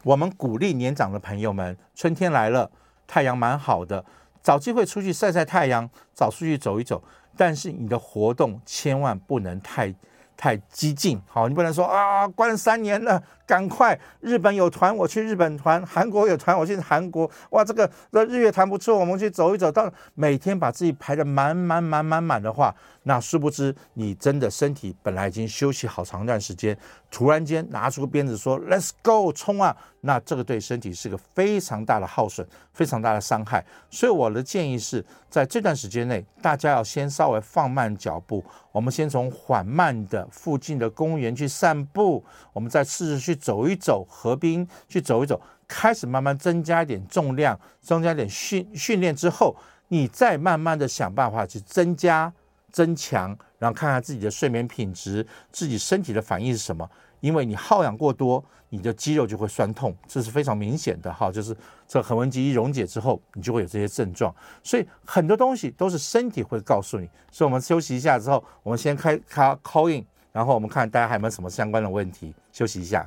[0.03, 2.71] 我们鼓励年长的朋友们，春天来了，
[3.07, 4.05] 太阳蛮好的，
[4.43, 7.03] 找机会出去晒晒太阳，早出去走一走。
[7.37, 9.95] 但是你的活动千万不能太
[10.37, 13.23] 太激进，好，你不能说啊，关了三年了。
[13.51, 13.99] 赶快！
[14.21, 17.29] 日本有团，我去日本团；韩国有团，我去韩国。
[17.51, 19.73] 哇，这个这日月潭不错，我们去走一走。
[19.73, 26.79] 到每天把自己排得满满满满满的话，那殊不知你真的身体本来已经休息好长一段时间，
[27.11, 33.63] 突然间拿出个鞭子说 “Let's go，冲啊！”那这个对身体是个非常大的耗损，非常大的伤害。
[33.91, 43.40] 所以我的建议是在这段时间内，大家要先稍微放慢脚步，我们先从缓慢的附近的公园去散步，我们再试试去。
[43.41, 49.57] 走一走河边，去走一走，开始慢慢增加一点重量，增加点训训练之后，
[49.89, 52.33] 你再慢慢的想办法去增加
[52.71, 56.89] 增强，然后看看自己的睡眠品质，自己身体的反应是什么。
[57.21, 61.31] 因为你耗氧过多，你的肌肉就会酸痛，这是非常明显的哈。
[61.31, 61.55] 就是
[61.87, 64.35] 这横纹肌一溶解之后，你就会有这些症状。
[64.63, 67.07] 所以很多东西都是身体会告诉你。
[67.31, 72.35] 所以我们休息一下之后，我们先开开 call in，然后我们看大家还有没有什么相关的问题。
[72.53, 73.07] 休息一下。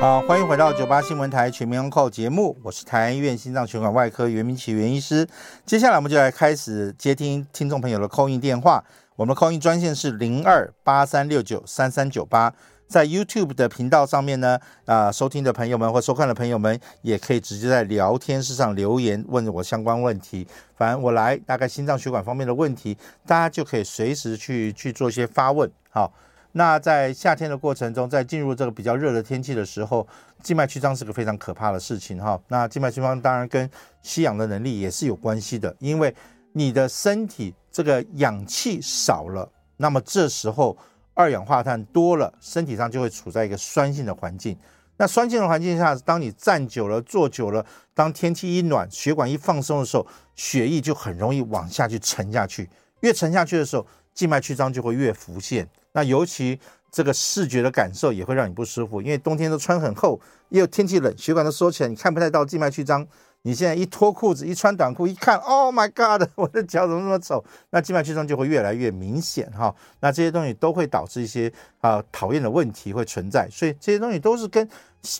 [0.00, 5.26] 好，欢迎回到九八新闻台全民安扣节目，我是台安医院心脏血管外科袁明启袁医师。
[5.64, 8.84] 接下来我们就来开始接听听众朋友的 call in 电话，
[9.16, 12.52] 我们的 call in 专线是零二八三六九三三九八。
[12.86, 20.46] 在 YouTube 的频道上面呢，啊、收听的朋友们或收看的朋友们，也可以直接在聊天室上留言问我相关问题。
[20.76, 25.70] 反正我来大概心脏血管方面的问题，大家就可以随时去去做一些发问。
[25.88, 26.12] 好。
[26.56, 30.06] 那在夏天的过程中，在进入这个比较热的天气的时候，
[30.40, 32.40] 静脉曲张是个非常可怕的事情哈。
[32.46, 33.68] 那静脉曲张当然跟
[34.02, 36.14] 吸氧的能力也是有关系的，因为
[36.52, 40.76] 你的身体这个氧气少了，那么这时候
[41.12, 44.56] 二氧化碳多了，身体上就会处在一个酸性的环境。
[44.96, 52.70] 那酸性的环境下，当你站久了、坐久了，当天气一暖，血管一放松的时候，血液就很容易往下去沉下去。
[53.00, 55.68] 越沉下去的时候，静脉曲张就会越浮现。
[55.92, 56.58] 那尤其
[56.90, 63.06] 这个视觉的感受也会让你不舒服，因为冬天都穿很厚，也有天气冷，血管都缩起来，你看不太到静脉曲张。
[63.46, 67.44] 你现在一脱裤子，一穿短裤，一看，Oh my God， 我的脚怎么那么丑？
[67.68, 69.74] 那静脉曲张就会越来越明显哈。
[70.00, 74.66] 那这些东西都会导致一些啊讨厌的问题会存在，所以这些东西都是跟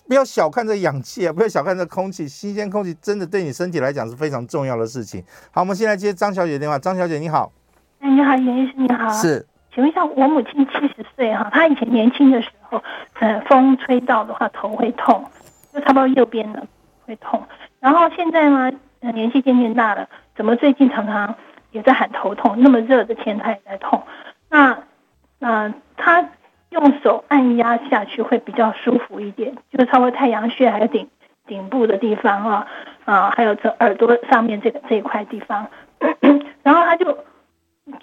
[0.09, 5.23] 不要小看这氧气啊，不要小看这空气，新鲜空气真的对你身体来讲是非常重要的事情。
[5.51, 7.53] 好，我们现在接张小姐的电话，张小姐你好。
[8.05, 9.09] 哎，你好，袁医生，你好。
[9.09, 9.47] 是。
[9.73, 12.83] 请问一下，我母亲七十岁哈，她以前年轻的时候，
[13.19, 15.25] 呃，风吹到的话头会痛，
[15.73, 16.67] 就差不多右边的
[17.07, 17.43] 会痛。
[17.81, 21.35] 然后现在呢，年纪渐渐大了，怎么最近常常
[21.71, 22.57] 也在喊头痛？
[22.59, 24.03] 那么热的天她也在痛。
[24.51, 24.79] 那
[25.39, 26.29] 那她
[26.69, 31.09] 用手按压下去会比较舒服一点，就是超过太阳穴还有顶
[31.47, 32.67] 顶部的地方啊
[33.07, 35.67] 啊，还有这耳朵上面这个这一块地方，
[36.63, 37.17] 然后她就。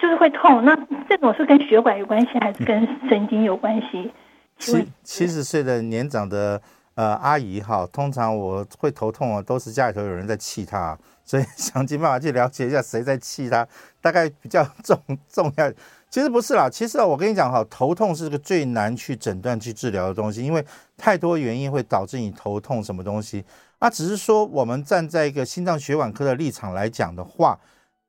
[0.00, 0.76] 就是会痛，那
[1.08, 4.12] 这种是跟血管有关系，还是跟神经有关系？
[4.58, 6.60] 七七十岁的年长的
[6.94, 13.66] 呃阿姨哈，通常我会头痛啊，都是家里头有人在气她， 所以想尽办法去了解一下谁在气她，
[14.00, 14.96] 大概比较重
[15.28, 15.68] 重要。
[16.08, 20.64] 其实不是啦，其实啊，我跟你讲哈，头痛是个最难去诊断去治疗的东西，因为
[20.96, 23.44] 太多原因会导致你头痛，什么东西
[23.80, 23.90] 啊？
[23.90, 27.58] 只是说我们站在一个心脏血管科的立场来讲的话。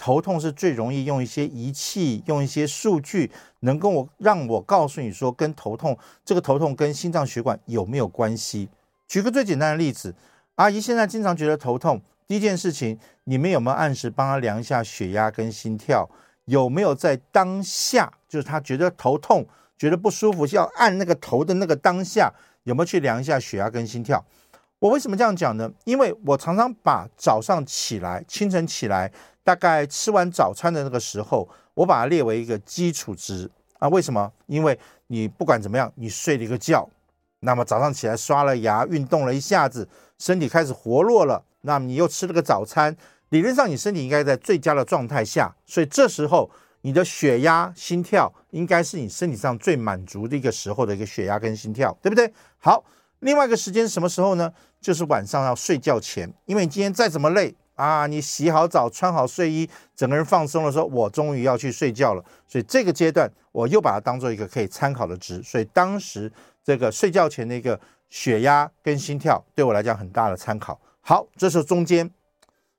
[0.04, 8.68] 头痛是最容易用一些仪器，用一些数据，能够我让我告诉你说，跟头痛这个头痛跟心脏血管有没有关系？
[9.08, 10.14] 举个最简单的例子，
[10.56, 16.10] 阿姨现在经常觉得头痛，第一件事情，你们有没有按时帮她量一下血压跟心跳？
[16.44, 22.30] 有没有在当下，就是她觉得头痛、觉得不舒服，要按那个头的那个当下，
[22.64, 24.22] 有没有去量一下血压跟心跳？
[24.80, 25.72] 我为什么这样讲呢？
[25.86, 29.10] 因为我常常把早上起来、清晨起来，
[29.44, 33.88] 大概吃完早餐的那个时候，我把它列为一个基础值啊。
[33.90, 34.32] 为什么？
[34.48, 34.78] 因为
[35.08, 36.90] 你不管怎么样，你睡了一个觉，
[37.42, 42.96] 那么早上起来刷了牙、运动了一下子，身体开始活络了，那么你又吃了个早餐，
[43.30, 46.50] 理论上你身体应该在最佳的状态下，所以这时候
[46.82, 52.34] 你的血压、心跳应该是你身体上最满足的一个时候的一个血压跟心跳，对不对？
[52.58, 52.84] 好。
[53.20, 54.52] 另外一个时间什么时候呢？
[54.82, 62.24] 就是晚上要睡觉前，因为你今天再怎么累啊，你洗好澡、穿好睡衣，整个人放松的时候，我终于要去睡觉了。
[62.48, 65.42] 所以这个阶段，我又把它当做一个可以参考的值。
[65.42, 66.32] 所以当时
[66.64, 70.80] 这个睡觉前的一个血压跟心跳，对我来讲很大的参考。
[71.02, 72.10] 好，这时候中间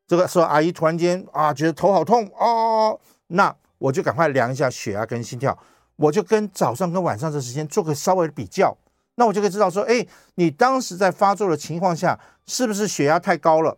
[0.07, 5.59] 这个时候阿姨突然间啊，觉得头好痛哦，那我就赶快量一下血压跟心跳，
[5.97, 8.77] 我就跟早上跟晚上这时间做个稍微的比较。
[9.17, 13.77] 那我就可以知道说，哎，你当时在发作的情况下，是不是血压太高了？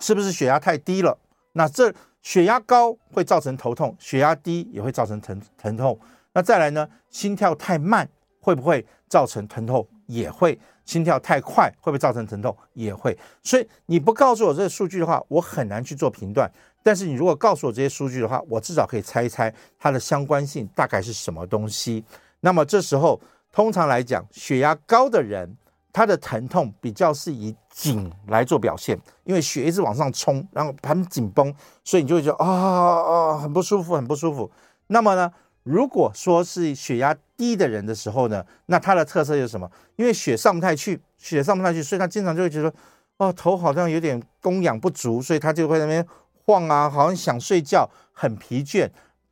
[0.00, 1.16] 是不是血压太低了？
[1.52, 5.98] 那这血压高会造成头痛，血压低也会造成疼疼痛。
[6.32, 8.08] 那再来呢，心跳太慢
[8.40, 9.86] 会不会造成疼痛？
[10.06, 10.58] 也会。
[10.84, 12.56] 心跳太快会不会造成疼痛？
[12.74, 13.16] 也会。
[13.42, 16.50] 所以你不告诉我这个数据的话，我很难去做评断。
[16.82, 22.04] 但是你如果告诉我这些数据的话，我至少可以猜一猜它的相关性大概是什么东西。
[22.40, 23.20] 那么这时候。
[23.52, 25.56] 通常来讲，血压高的人，
[25.96, 31.54] 他的疼痛比较是以紧来做表现，因为血一直往上冲，然后很紧绷，
[31.84, 34.50] 所以你就会觉得啊啊很不舒服，很不舒服。
[34.88, 35.32] 那么呢，
[35.62, 39.66] 如果说是血压低的人的时候呢，那他的特色是什么？
[39.96, 42.70] 因为血上不太去，血上不太去，所以他经常就会觉得
[43.16, 46.06] 哦，头好像有点供氧不足，所以他就会那边
[46.44, 48.86] 晃啊，好像想睡觉，很疲倦。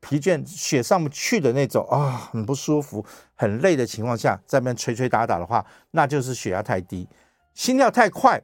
[0.05, 3.03] 疲倦，血上不去的那种啊、很不舒服，
[3.35, 7.09] 很累的情况下，在那边捶捶打打的话，那就是血压太低，
[7.55, 8.43] 心跳太快，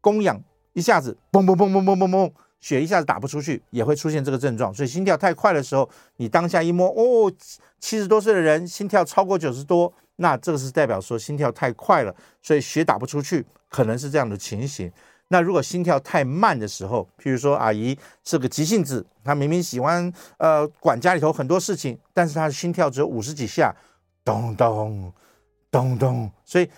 [0.00, 0.40] 供氧
[0.74, 4.72] 一下子嘣嘣嘣嘣嘣嘣嘣，血一下子打不出去，也会出现这个症状。
[4.72, 7.32] 所以心跳太快的时候，你当下一摸，哦，
[7.80, 14.92] 七十多岁的人心跳超过九十多，那这个是代表说心跳太快了，所以血打不出去，可能是这样的情形。
[15.32, 23.74] 那如果心跳太慢的时候，譬如说阿姨是个急性子，她明明喜欢呃管家里头很多事情，但是她的心跳只有五十几下，
[24.22, 25.10] 咚咚
[25.70, 26.68] 咚咚，所以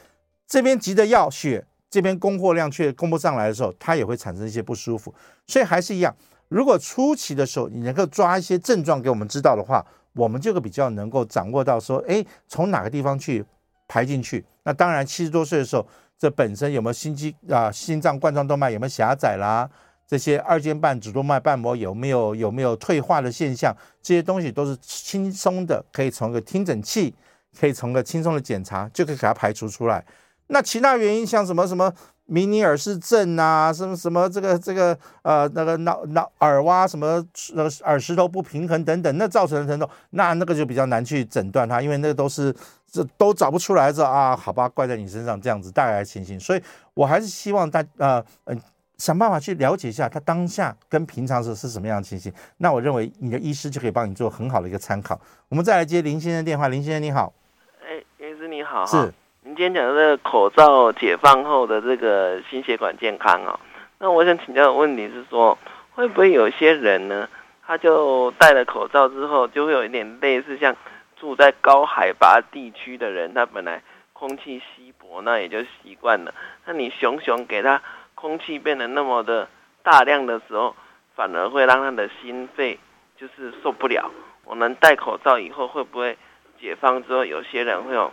[0.47, 5.13] 这边急着要血，这边供货量却供不上来的时候，她也会产生一些不舒服。
[5.49, 6.15] 所以还是一样，
[6.47, 13.45] 如果初期的时候你能够抓一些症状给我们知道的话，我们就会比较能够掌握到说，哎，从哪个地方去
[13.89, 14.45] 排进去。
[14.65, 15.87] 那当然七十多岁的时候。
[16.17, 17.71] 这本身有没有心肌啊？
[17.71, 19.69] 心脏冠状动脉有没有狭窄啦？
[20.07, 23.77] 这些二尖瓣、主动脉瓣膜有没有有没有退化的现象？
[24.01, 27.13] 这些东西都是轻松的，可以从个听诊器，
[27.59, 30.03] 可以从个轻松的检查就可以给它排除出来。
[30.47, 31.93] 那其他原因像什么什么
[32.27, 42.55] 迷你耳石症啊，什么什么这个这个呃那个脑脑耳挖什么那个耳石头不平衡等等，那造成的疼痛，那那个就比较难去诊断它，因为那个都是。
[42.95, 46.63] 这都找不出来，这啊，好吧，怪在你身上这样子大概的情形，所以
[46.95, 48.63] 我还是希望大呃嗯、呃、
[48.99, 52.33] 想办法去了解一下他当下跟平常时是什么样的情形。
[52.59, 55.21] 那我认为你的医师就可以帮你做很好的一个参考。
[55.49, 57.33] 我们再来接林先生电话，林先生你好，
[57.81, 59.13] 哎，林医师你好，是，您
[59.57, 63.61] 今天讲的这个口罩解放后的这个心血管健康哦，
[63.99, 65.57] 那我想请教的问题是说，
[65.93, 67.29] 会不会有些人呢，
[67.65, 70.77] 他就戴了口罩之后，就会有一点类似像。
[71.17, 76.35] 住在高海拔地区的人，他本来空气稀薄，那也就习惯了。
[76.67, 77.81] 那你熊熊给他
[78.15, 79.49] 空气变得那么的
[79.83, 80.77] 大量的时候，
[81.15, 82.79] 反而会让他的心肺
[83.17, 84.11] 就是受不了。
[84.45, 86.19] 我们戴口罩以后会不会
[86.61, 88.13] 解放之后，有些人会有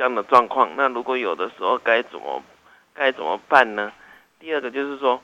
[0.00, 0.70] 这样的状况？
[0.76, 2.42] 那如果有的时候该怎么
[2.94, 3.92] 该怎么办呢？
[4.38, 5.20] 第二个就是说，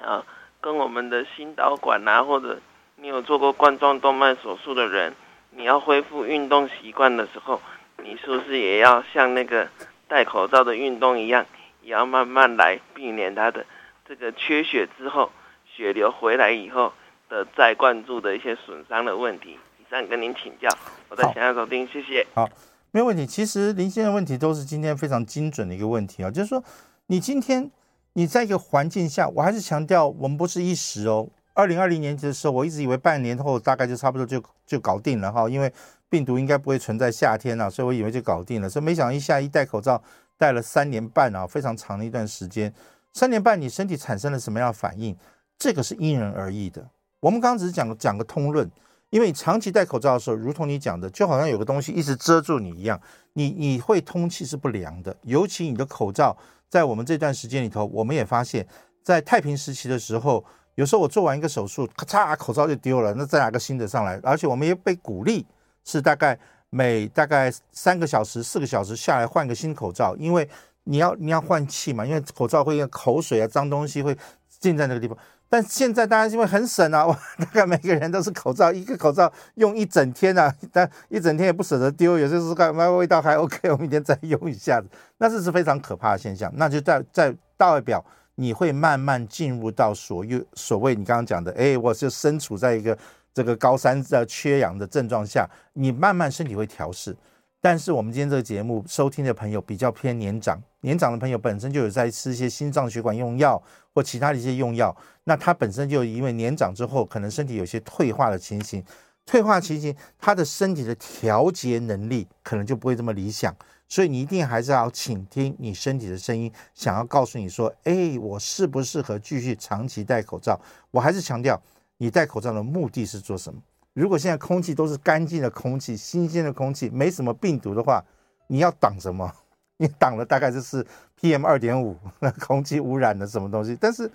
[0.00, 0.24] 啊，
[0.62, 2.58] 跟我们的心导管啊，或者
[2.96, 5.14] 你有做过冠状动脉手术的人。
[5.50, 7.60] 你要恢复运动习惯的时候，
[7.98, 9.68] 你是不是也要像那个
[10.08, 11.44] 戴口罩的运动一样，
[11.82, 13.66] 也要慢慢来，避免他的
[14.08, 15.30] 这个缺血之后，
[15.66, 16.94] 血流回来以后
[17.28, 19.58] 的再灌注的一些损伤的问题。
[19.78, 20.70] 以上跟您请教，
[21.10, 22.26] 我在想要收听，谢谢。
[22.34, 22.48] 好，
[22.94, 23.26] 没有问题。
[23.26, 26.62] 其实林先生问题都是今天非常精准的一个问题啊，就是说
[27.08, 27.68] 你今天
[28.12, 31.28] 你在一个环境下，我还是强调，我们不是一时哦。
[31.54, 35.72] 二零二零年的时候，我一直以为半年后大概就差不多就就搞定了哈，因为
[36.08, 38.70] 病毒应该不会存在夏天了，所以我以为就搞定了。
[38.70, 40.00] 所以没想到一下一戴口罩
[40.38, 42.72] 戴了三年半啊，非常长的一段时间。
[43.12, 45.16] 三年半你身体产生了什么样的反应？
[45.58, 46.88] 这个是因人而异的。
[47.18, 48.70] 我们刚刚只是讲讲个通论，
[49.14, 53.00] 因为你长期戴口罩的时候，如同你讲的，就好像有个东西一直遮住你一样，
[53.34, 55.16] 你你会通气是不良的。
[55.22, 56.36] 尤其你的口罩，
[56.68, 58.66] 在我们这段时间里头，我们也发现，
[59.04, 60.44] 在太平时期的时候，
[60.74, 64.18] 有时候我做完一个手术，咔嚓，口罩就丢了，那再拿个新的上来。
[64.24, 65.46] 而且我们也被鼓励
[65.84, 66.36] 是大概
[66.70, 70.48] 每大概三个小时、四个小时下来换个新口罩，因为
[70.82, 74.16] 你要你要换气嘛，因为口罩会有口水啊、脏东西会
[74.58, 75.16] 进在那个地方。
[75.54, 84.88] 但现在大家因为很省啊， 哇大概每个人都是口罩，一个口罩用一整天啊，但一整天也不舍得丢，有些时候看味道还 OK， 我明天再用一下子，
[85.18, 86.52] 那这是非常可怕的现象。
[86.56, 92.98] 那就代在代表你会慢慢进入到所有所谓你刚刚讲的，哎，我就身处在一个
[93.32, 97.16] 这个高山的缺氧的症状下，你慢慢身体会调试。
[97.64, 103.58] 但是我们今天这个节目收听的朋友比较偏年长，年长的朋友本身就有在吃一些心脏血管用药
[103.94, 104.94] 或其他的一些用药，
[105.24, 108.84] 那他本身就因为年长之后可能身体有些退化的情形，
[109.24, 113.56] 退化情形，他的身体的调节能力可能就不会这么理想，
[113.88, 120.60] 所以你一定还是要倾听你身体的声音，想要告诉你说，哎，我适不适合继续长期戴口罩？
[120.90, 121.58] 我还是强调，
[121.96, 123.58] 你戴口罩的目的是做什么？
[123.94, 128.04] 如果现在空气都是干净的空气、新鲜的空气，没什么病毒的话，
[128.48, 129.32] 你要挡什么？
[129.78, 130.84] 你挡了大概就是
[131.20, 133.76] PM 二点五， 那空气污染的什么东西？
[133.80, 134.10] 但是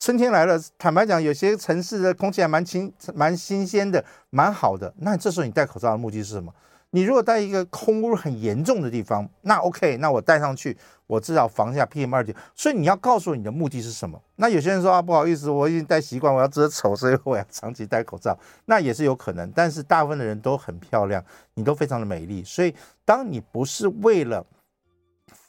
[0.00, 4.92] 春天来了，坦白讲，有些城市的空气还蛮清、蛮新鲜的，蛮好的。
[4.98, 6.52] 那这时候你戴口罩的目的是什么？
[6.90, 10.74] 你如果在一个空污很严重的地方，那 OK，那我戴上去，
[11.06, 12.34] 我至少防下 PM 二点。
[12.54, 14.18] 所以你要告诉我你的目的是什么？
[14.36, 19.50] 那有些人说啊，不好意思，我已经戴习惯，我要遮丑，所以我要长期戴口罩，那也是有可能。
[19.52, 21.22] 但是大部分的人都很漂亮，
[21.54, 22.74] 你都非常的美丽，所以
[23.04, 24.46] 当你不是为了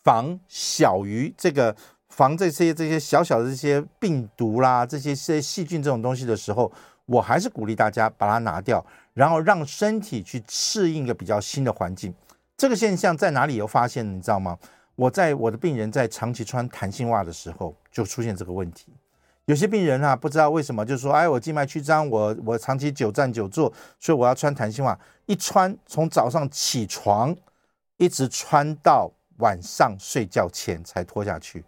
[0.04, 1.74] 防小于这个
[2.10, 6.70] 防这些这些小小的这些病毒啦，这些些细菌这种东西的时候，
[7.06, 8.86] 我还是鼓励大家把它拿掉。
[9.14, 12.14] 然后让身体去适应一个比较新的环境，
[12.56, 14.06] 这个现象在哪里有发现？
[14.16, 14.58] 你知道吗？
[14.96, 18.94] 我在我的病人在长期穿弹性袜的时候，就出现这个问题。
[19.46, 24.98] 有些病人啊，不知道为什么，就说：“哎，我静脉曲张，我我长期久站久坐，所以我要穿弹性袜。
[25.26, 27.36] 一穿，从早上起床
[27.98, 31.64] 一直穿到晚上睡觉前才脱下去。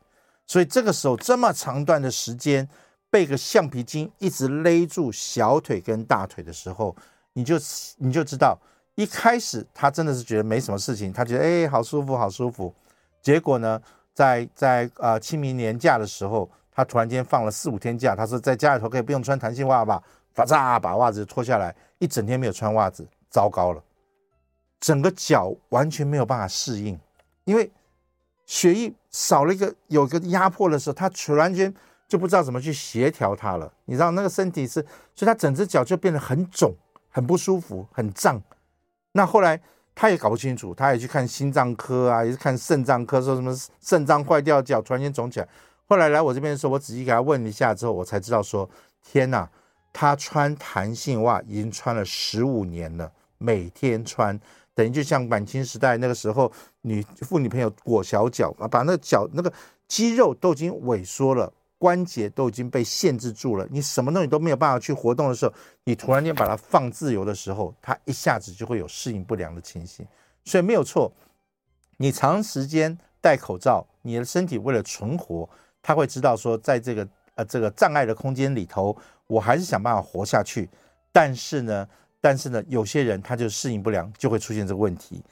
[0.45, 2.67] 所以这个时候这么长段的时间，
[3.09, 6.95] 被个橡皮筋一直勒住小腿跟大腿的时候。”
[7.33, 7.55] 你就
[7.97, 8.57] 你就知道，
[8.95, 12.73] 一开始他真的是觉得没什么事情，他觉得哎，好舒服好舒服，
[13.21, 13.81] 结果呢，
[14.13, 20.01] 在在呃清明年假的时候，他突然间放了四五天假，他说在家里头可以不用穿弹性袜吧，
[20.35, 23.81] 啪嚓把袜子脱下来，一整天没有穿袜子，糟糕了，
[24.79, 26.99] 整个脚完全没有办法适应，
[27.45, 27.71] 因为
[28.45, 31.73] 血液少了一个有个压迫的时候，他突然间
[32.09, 36.75] 就不知道怎么去协调它了，你知道那个身体是，所以他整只脚就变得很肿。
[37.11, 38.41] 很不舒服，很胀。
[39.11, 39.61] 那后来
[39.93, 45.47] 他也搞不清楚，他也去看心脏科啊，也是看肾脏科，说什么肾脏坏掉，脚突然间肿起来。
[45.85, 48.67] 后来来我这边的时候，我仔细给他问了一下之后，我才知道说，
[49.03, 49.49] 天哪，
[49.91, 54.39] 他穿弹性袜已经穿了十五年了，每天穿，
[54.73, 56.49] 等于就像满清时代那个时候，
[56.83, 59.51] 女妇女朋友裹小脚啊，把那脚那个
[59.89, 61.51] 肌肉都已经萎缩了。
[61.81, 65.53] 关节都已经被限制住了，你什么东西都没有办法去活动的时候，
[65.83, 70.05] 你突然间把它放自由的时候，它一下子就会有适应不良的情形。
[70.45, 71.11] 所以没有错，
[71.97, 75.49] 你长时间戴口罩，你的身体为了存活，
[75.81, 80.69] 它会知道说，在这个呃这个障碍的空间里头，我还是想办法活下去。
[81.11, 81.87] 但是呢，
[82.21, 85.23] 但是呢，有些人他就适应不良，就会出现这个问题。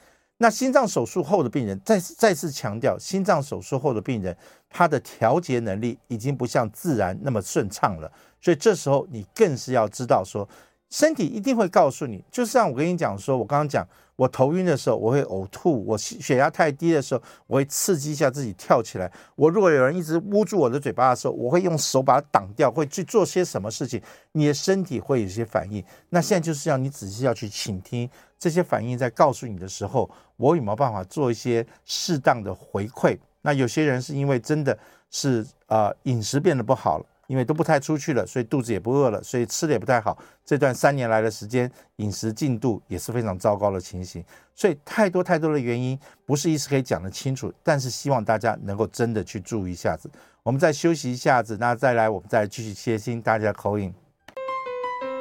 [0.42, 4.34] 那心脏手术后的病人，再次再次强调，心脏手术后的病人，
[4.70, 8.10] 他的调节能力已经不像自然那么顺畅了，
[8.40, 10.48] 所以这时候你更是要知道说，
[10.90, 13.86] 身体一定会告诉你，就像我跟你讲说，我刚刚讲。
[14.16, 19.10] 我头晕的时候，我会呕吐；我血压太低的时候，我会刺激一下自己跳起来。
[19.34, 23.98] 我如果有人一直捂住我的嘴巴的时候，我会用手把它挡掉，会去做些什么事情？
[24.32, 25.82] 你的身体会有些反应。
[26.10, 28.06] 那现在就是要你仔细要去倾听
[28.38, 33.18] 这些反应，在告诉你的时候，我有没有办法做一些适当的回馈？
[33.40, 34.78] 那有些人是因为真的
[35.10, 37.06] 是呃饮食变得不好了。
[37.30, 40.18] 因为都不太出去了，所以肚子也不饿了，所以吃的也不太好。
[40.44, 44.24] 这段三年来的时间，饮食进度也是非常糟糕的情形。
[44.52, 47.52] 所以太多太多的原因，不是一时可以讲得清楚。
[47.62, 50.10] 但是希望大家能够真的去注意一下子。
[50.42, 53.94] 我们再休息一下子，那再来我们再继续接听大家的 call in。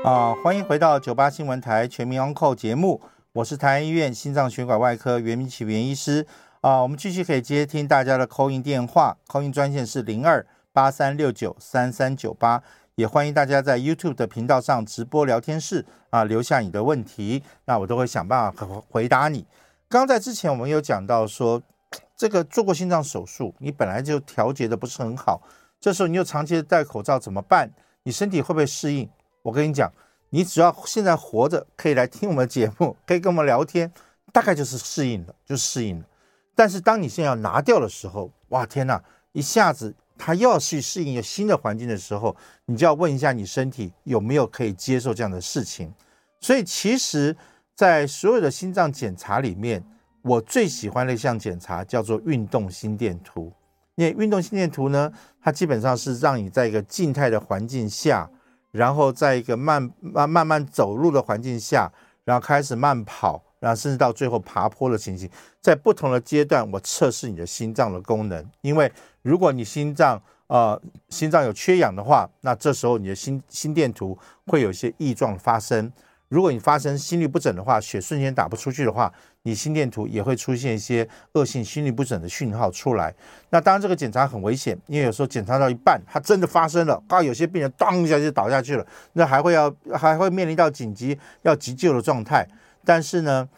[0.04, 3.00] 啊，欢迎回到九八新闻台全民 Uncle 节目，
[3.34, 6.26] 我是台安医院心脏血管外科袁明启袁医师。
[6.62, 10.44] 啊，我们继续可以接听大家的 call in 电话，call in 专线是零二。
[10.72, 12.62] 八三六九三三九八，
[12.96, 19.46] 也欢迎大家在 YouTube 的频道上直播聊天室啊留下你的问题，那我都会想办法回答你。
[19.88, 21.62] 刚在之前我们有讲到说，
[22.16, 25.42] 这个做过心脏手术，你本来就调节的不是很好，
[25.80, 27.72] 这时候你又长期戴口罩怎么办？
[28.04, 29.10] 你身体会不会适应？
[29.42, 29.92] 我跟你讲，
[30.30, 33.92] 你只要现在活着，可以来听我们节目，可以跟我们聊天，
[34.32, 36.06] 大概就是适应了，就适应了。
[36.54, 39.02] 但是当你现在要拿掉的时候，哇天哪，
[39.32, 45.92] 一下子他要去适应一个新的环境的时候，你就要问一下你身体有没有可以接受这样的事情。
[46.42, 47.36] 所以其实，
[47.74, 49.82] 在所有的心脏检查里面，
[50.22, 53.52] 我最喜欢的一项检查叫做运动心电图。
[53.96, 55.12] 因为运动心电图呢，
[55.42, 58.30] 它基本上是让你在一个静态的环境下，
[58.72, 61.90] 然后在一个慢慢慢慢走路的环境下，
[62.26, 63.42] 然后开始慢跑。
[63.60, 68.50] 然后甚至到最后爬坡的情形，在不同的阶段，我测试你的心脏的功能。
[68.62, 68.90] 因为
[69.22, 74.18] 如果你心脏呃心脏有缺氧的话，那这时候你的心心电图
[74.48, 75.92] 会有一些异状发生。
[76.30, 79.12] 如果你发生心律不整的话，血瞬间打不出去的话，
[79.42, 83.12] 你心电图也会出现一些恶性心律不整的讯号出来。
[83.50, 92.48] 那当然这个检查很危险，因为有时候检查到一半，它真的发生了，啊，有些病人当一下就倒下去了，那还会要还会面临到紧急要急救的状态。
[92.86, 93.50] 但是呢，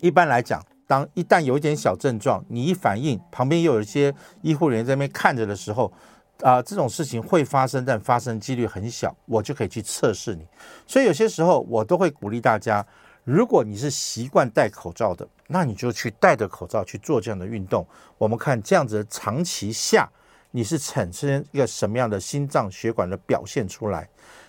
[0.00, 0.60] 一般来讲，
[0.94, 5.92] 当一旦有一点小症状，你一反应，旁边又有一些医护人员在那边看着的时候，
[6.40, 10.46] 啊、这种事情会发生，但发生几率很小，我就可以去测试你。
[10.86, 12.86] 所以有些时候我都会鼓励大家，
[13.24, 17.84] 如果你是习惯戴口罩的，那你就去戴着口罩去做这样的运动。
[18.16, 20.08] 我们看这样子的长期下，
[20.52, 24.08] 你是产生一个什么样的心脏血管的表现出来。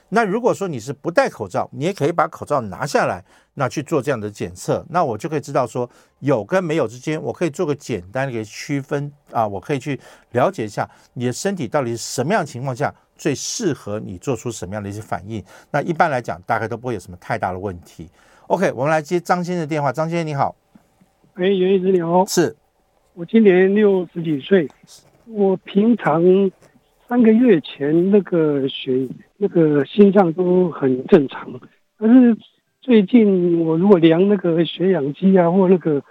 [0.09, 3.23] 那如果说你是不戴口罩，你也可以把口罩拿下来，
[3.55, 5.89] 那去做这样的检测，那我就可以知道说
[6.19, 9.99] 有跟没有之间，我可以做个简单的一个区分啊，我可以去
[10.31, 15.43] 了解一下你的身体到底是什么样的情况下最适合你做出什么样的一些反应。
[15.71, 18.07] 那一般来讲，大概都不会有什么太大的问题。
[18.47, 20.55] OK，我们来接张先生的电话，张先生你好，
[21.33, 22.55] 哎，袁医师你好，是
[23.15, 24.69] 我今年六十几岁，
[25.25, 26.21] 我平常。
[27.07, 31.59] 三个月前那个血那个心脏都很正常，
[31.97, 32.37] 但是
[32.79, 36.01] 最近我如果量那个血氧机啊或那个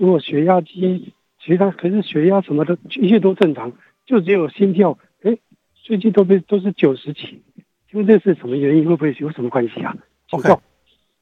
[0.00, 3.70] 或血压机，其他可是血压什么的一切都正常，
[4.04, 5.38] 就只有心跳，哎，
[5.74, 7.40] 最近都被都是九十几，
[7.88, 8.84] 请问这是什么原因？
[8.84, 9.94] 会不会有什么关系啊
[10.30, 10.52] ？OK，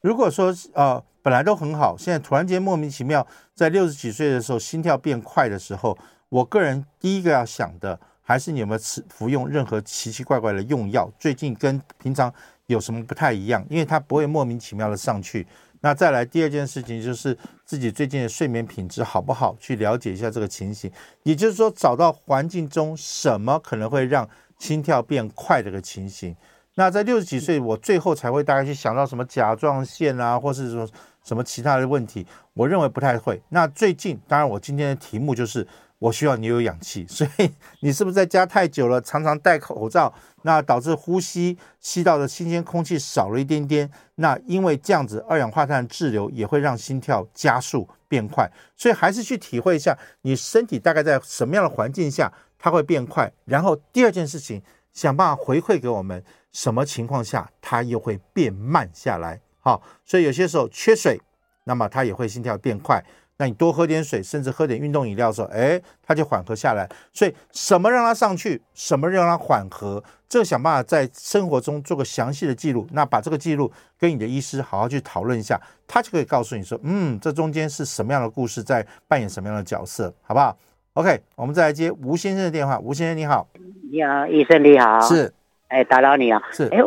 [0.00, 5.98] 如果说呃本来都很好，现在突然间莫名其妙在六十几岁的时候心跳变快的时候，
[6.30, 8.00] 我个人第一个要想的。
[8.30, 11.10] 还是你有没有吃服用任何奇奇怪怪的用药？
[11.18, 12.32] 最近跟平常
[12.66, 13.66] 有什么不太一样？
[13.68, 15.44] 因为它不会莫名其妙的上去。
[15.80, 19.56] 那再来第二件事情就是自己最近的睡眠品质好不好？
[19.58, 20.88] 去了解一下这个情形。
[21.24, 24.28] 也就是说，找到环境中什么可能会让
[24.60, 26.36] 心跳变快这个情形。
[26.76, 30.88] 那在六十几岁，我最后才会大概去想到什么甲状腺啊，或是说
[31.24, 32.24] 什么其他的问题。
[32.54, 33.42] 我认为不太会。
[33.48, 35.66] 那最近，当然我今天的题目就是。
[36.00, 43.88] 我需要你有氧气， 所以你是不是在家太久了，常常戴口罩，那导致呼吸吸到的新鲜空气少了一点点。
[44.16, 48.50] 那因为这样子，二氧化碳滞留也会让心跳加速变快。
[48.74, 53.30] 所以还是去体会一下，你身体大概在什么样的环境下它会变快。
[53.44, 59.38] 然后第二件事情，想办法回馈给我们，什么情况下它又会变慢下来。
[59.60, 61.20] 好，所以有些时候缺水，
[61.64, 63.04] 那么它也会心跳变快。
[63.40, 66.86] 那你多喝点水，甚至喝点运动饮料的时候，哎，它就缓和下来。
[67.10, 72.86] 所以什么让它上去，什么让它缓和，这个想办法在生活中做个详细的记录。
[72.92, 80.54] 那把这个记录跟你的医师好好去讨论一下，他就可以告诉你说，嗯，这中间是什么样的故事在扮演什么样的角色，好不好
[80.92, 82.78] ？OK，我们再来接吴先生的电话。
[82.78, 83.48] 吴先生你好，
[83.90, 85.32] 你好，医生你好，是，
[85.68, 86.78] 哎，打扰你啊，是，哎，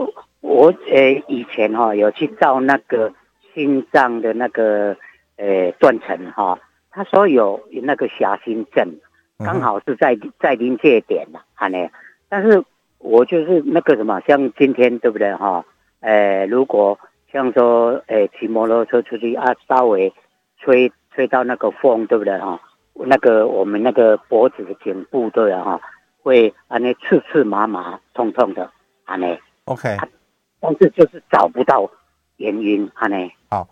[0.42, 3.12] 我呃以前哈、哦、有去照那个
[3.56, 4.96] 心脏的那个。
[5.36, 6.60] 呃，断层哈，
[6.92, 8.88] 他说有那个狭心症，
[9.40, 11.90] 刚好是在在临界点了，哈呢。
[12.30, 12.64] 但是
[13.00, 15.66] 我就是那个什么，像今天对不对哈？
[16.02, 17.00] 呃，如果
[17.32, 20.14] 像说，呃，骑摩托车出去啊，稍微
[20.60, 22.62] 吹吹到那个风，对不对哈？
[22.94, 25.82] 那个我们那个脖子的颈部对哈，
[26.22, 28.72] 会啊那刺刺麻麻痛痛的，
[29.04, 29.36] 哈呢。
[29.66, 29.98] OK，
[30.60, 31.90] 但是就是找不到
[32.38, 33.18] 原因，哈呢。
[33.50, 33.68] 好，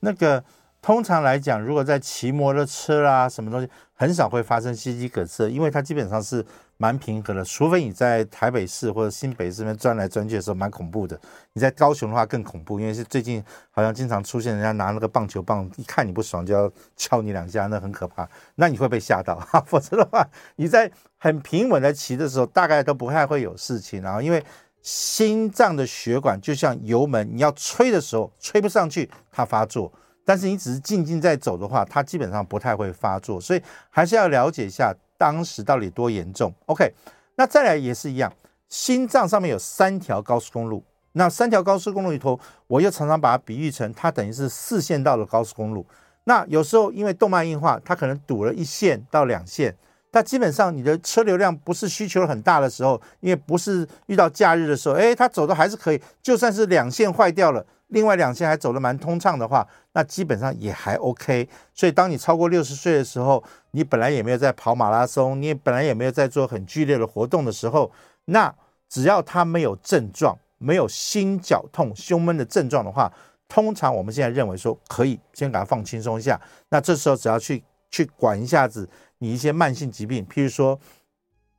[0.00, 0.44] 那个。
[0.86, 11.18] 通常来讲，如果在骑摩托车啦什么东西，很少会发生心肌梗塞，因为它基本上是蛮平和的，除非你在台北市或者新北市那边转来转去的时候蛮恐怖的。
[11.54, 18.28] 你在高雄的话更恐怖，因为是最近好像经常出现人家拿那个棒球棒，一看你不爽就要敲你两下，那很可怕。
[18.54, 20.24] 那你会被吓到哈， 否则的话
[20.54, 24.00] 你在很平稳的骑的时候，大概都不太会有事情。
[24.02, 24.40] 然后因为
[24.82, 29.90] 心脏的血管就像油门，你要吹的时候吹不上去，它发作；
[30.26, 33.40] 但是你只是静静在走的话，它基本上不太会发作。
[33.40, 34.94] 所以还是要了解一下。
[35.18, 36.92] 当时到底多严重？OK，
[37.36, 38.30] 那再来也是一样，
[38.68, 45.86] 心脏上面有三条高速公路，那三条高速公路里头，我又常常把它比喻成它等于是四线道的高速公路。
[46.24, 49.74] 那有时候因为动脉硬化，它可能堵了一线到两线，
[50.10, 57.64] 但基本上你的车流量不是需求很大的时候，因为不是遇到假日的时候，诶，它走的还是可以，就算是两线坏掉了。
[57.88, 61.48] 另外两线还走得蛮通畅的话，那基本上也还 OK。
[61.72, 67.90] 所以当你超过六十岁的时候，你本来也没有在跑马拉松，你也本来也没有在做很剧烈的活动的时候，
[68.24, 68.52] 那
[68.88, 73.12] 只要他没有症状，没有心绞痛、胸闷的症状的话，
[73.48, 76.40] 通常我们现在认为说可以先给他放轻松一下。
[76.70, 80.76] 那这时候只要去去管一下子你一些慢性疾病，譬如说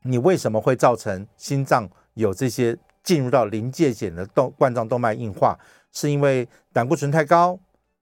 [0.04, 5.58] 你为什么会造成心脏有这些进入到临界点的动冠状动脉硬化？
[6.00, 7.58] 是因为胆固醇太高，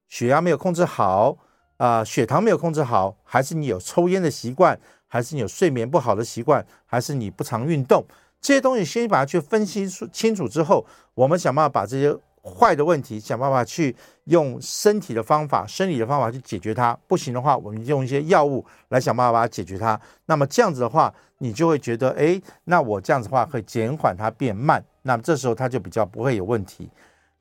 [0.09, 1.37] 血压没有控制好
[1.77, 4.77] 啊、呃，血糖没有控制好，还是你有抽烟的习惯，
[5.07, 8.05] 还是你有睡眠不好的习惯，还是你不常运动？
[8.41, 16.93] 这些东西先把它去分析清楚之后，我们想办法把这些坏的问题想办法去用身体的方法、生理的方法去解决它。
[17.07, 19.97] 不行的话，我们用一些药物来想办法把它解决它。
[20.25, 26.89] 那么这样子的话，你就会觉得，哎，那我这样子的话会减缓它变慢，那么这时候它就比较不会有问题。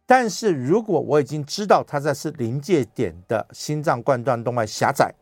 [0.07, 5.15] 但是如果我已经知道它在是临界点的心脏冠状动脉狭窄，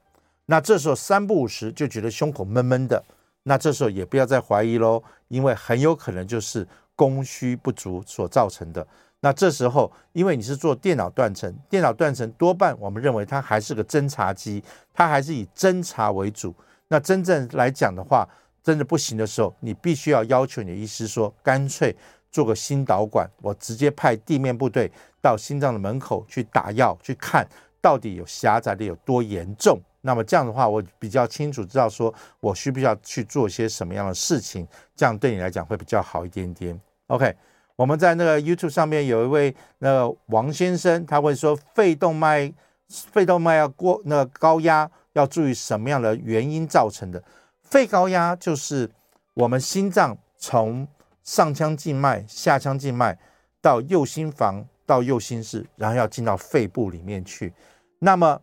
[0.46, 3.04] 那这时候三不五时就觉得胸口闷闷的，
[3.44, 6.66] 那这时候也不要再怀疑喽，因为很有可能就是
[6.96, 8.84] 供需不足所造成的。
[9.20, 14.62] 那这时候因为你是做电脑断层，电脑断层多半我们认为它还是个侦察机，
[14.92, 16.52] 它还是以侦查为主。
[16.88, 18.28] 那真正来讲的话，
[18.64, 21.94] 真的不行的时候，你必须要要求你的医师说，干脆。
[22.32, 27.46] 做个心导管，我直接派地面部队到心脏的门口去打药，去看
[27.80, 29.78] 到底有狭窄的有多严重。
[30.00, 34.66] 那么这样的话，我比较清楚知道说我需不需要去做些什么样的事情，
[34.96, 36.80] 这样对你来讲会比较好一点点。
[37.06, 37.32] OK，
[37.76, 42.52] 我们在那个 YouTube 上面有一位那个王先生，他会说肺动脉
[42.88, 47.22] 肺动脉要过那个高压，要注意什么样的原因造成的？
[47.62, 48.90] 肺高压就是
[49.34, 50.86] 我们心脏从
[51.24, 53.16] 上腔静脉、下腔静脉
[53.60, 57.52] 到右心房、到右心室，然后要进到肺部里面去。
[58.00, 58.40] 那么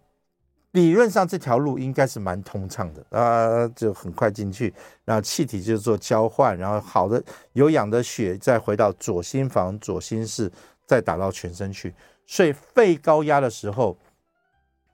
[0.72, 4.74] 理论上这条路应该是蛮通畅的啊、就很快进去，
[5.04, 7.22] 然后气体就做交换，然后好的
[7.54, 10.50] 有氧的血再回到左心房、左心室，
[10.86, 11.94] 再打到全身去。
[12.26, 13.98] 所以肺高压的时候，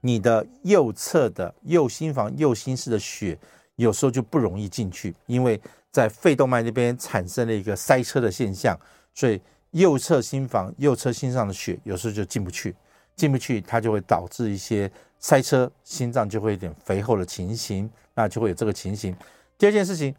[0.00, 3.38] 你的右侧的右心房、右心室的血
[3.76, 5.60] 有时候就不容易进去，因为。
[5.96, 8.78] 在肺动脉那边产生了一个塞车的现象，
[9.14, 9.40] 所以
[9.70, 12.76] 右侧心房、右侧心脏的血有时候就进不去，
[13.14, 19.16] 进不去，它就会导致一些塞车，心脏就会有点肥厚的情形，那就会有这个情形。
[19.56, 20.14] 第二件事情，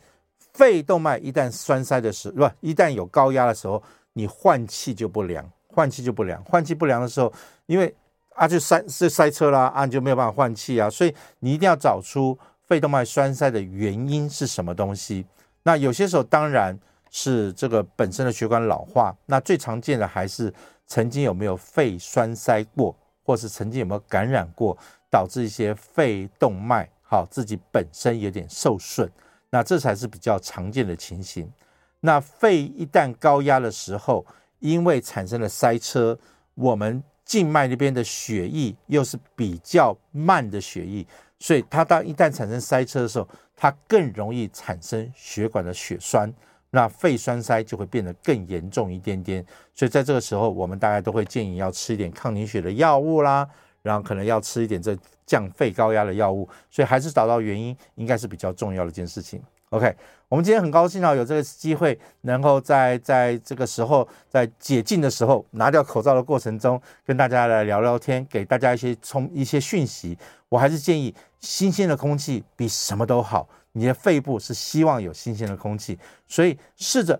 [0.51, 7.31] 肺动脉一旦栓塞的时候，不，一旦有高压的时候，你换气就不良，换气就不良，换气不良的时候，
[7.67, 7.93] 因为
[8.33, 15.23] 啊就塞是塞车啦，啊你就没有办法换气啊，所以你一定要找出肺动脉栓塞的原因是什么东西。
[15.67, 16.79] 那有些时候当然
[17.11, 20.53] 是这个本身的血管老化，那最常见的还是
[20.85, 24.77] 曾经有没有肺栓塞过，或是曾经有没有感染过，
[25.11, 29.11] 导致一些肺动脉好自己本身有点受损，
[29.49, 31.51] 那这才是比较常见的情形。
[31.99, 34.25] 那肺一旦高压的时候，
[34.59, 36.17] 因为产生了塞车，
[36.55, 41.05] 我们静脉那边的血液又是比较慢的血液，
[41.39, 46.31] 所以它当一旦产生塞车的时候，它更容易产生血管的血栓，
[46.71, 49.45] 那肺栓塞就会变得更严重一点点。
[49.73, 53.47] 所以在这个时候，我们大概都会建议要吃一点抗凝血的药物啦，
[53.81, 56.47] 然后可能要吃一点这降肺高压的药物。
[56.69, 59.41] 所以还是找到原因，应该是比较重要的一件事情。
[59.69, 59.93] OK，
[60.29, 70.17] 我们今天很高兴啊，有这个机会能够在在这个时候，在解禁的时候拿掉口罩的过程中，跟大家来聊聊天，给大家一些充一些讯息。
[70.49, 71.13] 我还是建议。
[71.39, 73.47] 新鲜的空气比什么都好。
[73.73, 77.19] 你的肺部是希望有新鲜的空气，所以试着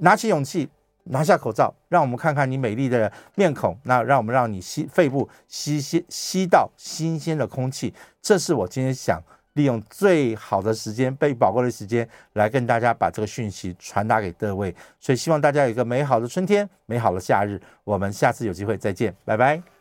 [0.00, 0.68] 拿起勇气，
[1.04, 3.76] 拿下口罩，让我们看看你美丽的面孔。
[3.82, 7.92] 那让我们让你吸肺部吸吸吸到新鲜的空气，
[8.22, 9.20] 这是我今天想
[9.54, 14.72] 利用最好的时间、被宝贵的时间来跟大家把这个讯息传达给各位。
[15.00, 17.60] 所以希望大家有一个美好的春天、美好的夏日。
[17.82, 19.75] 我们下次有机会再见，拜拜。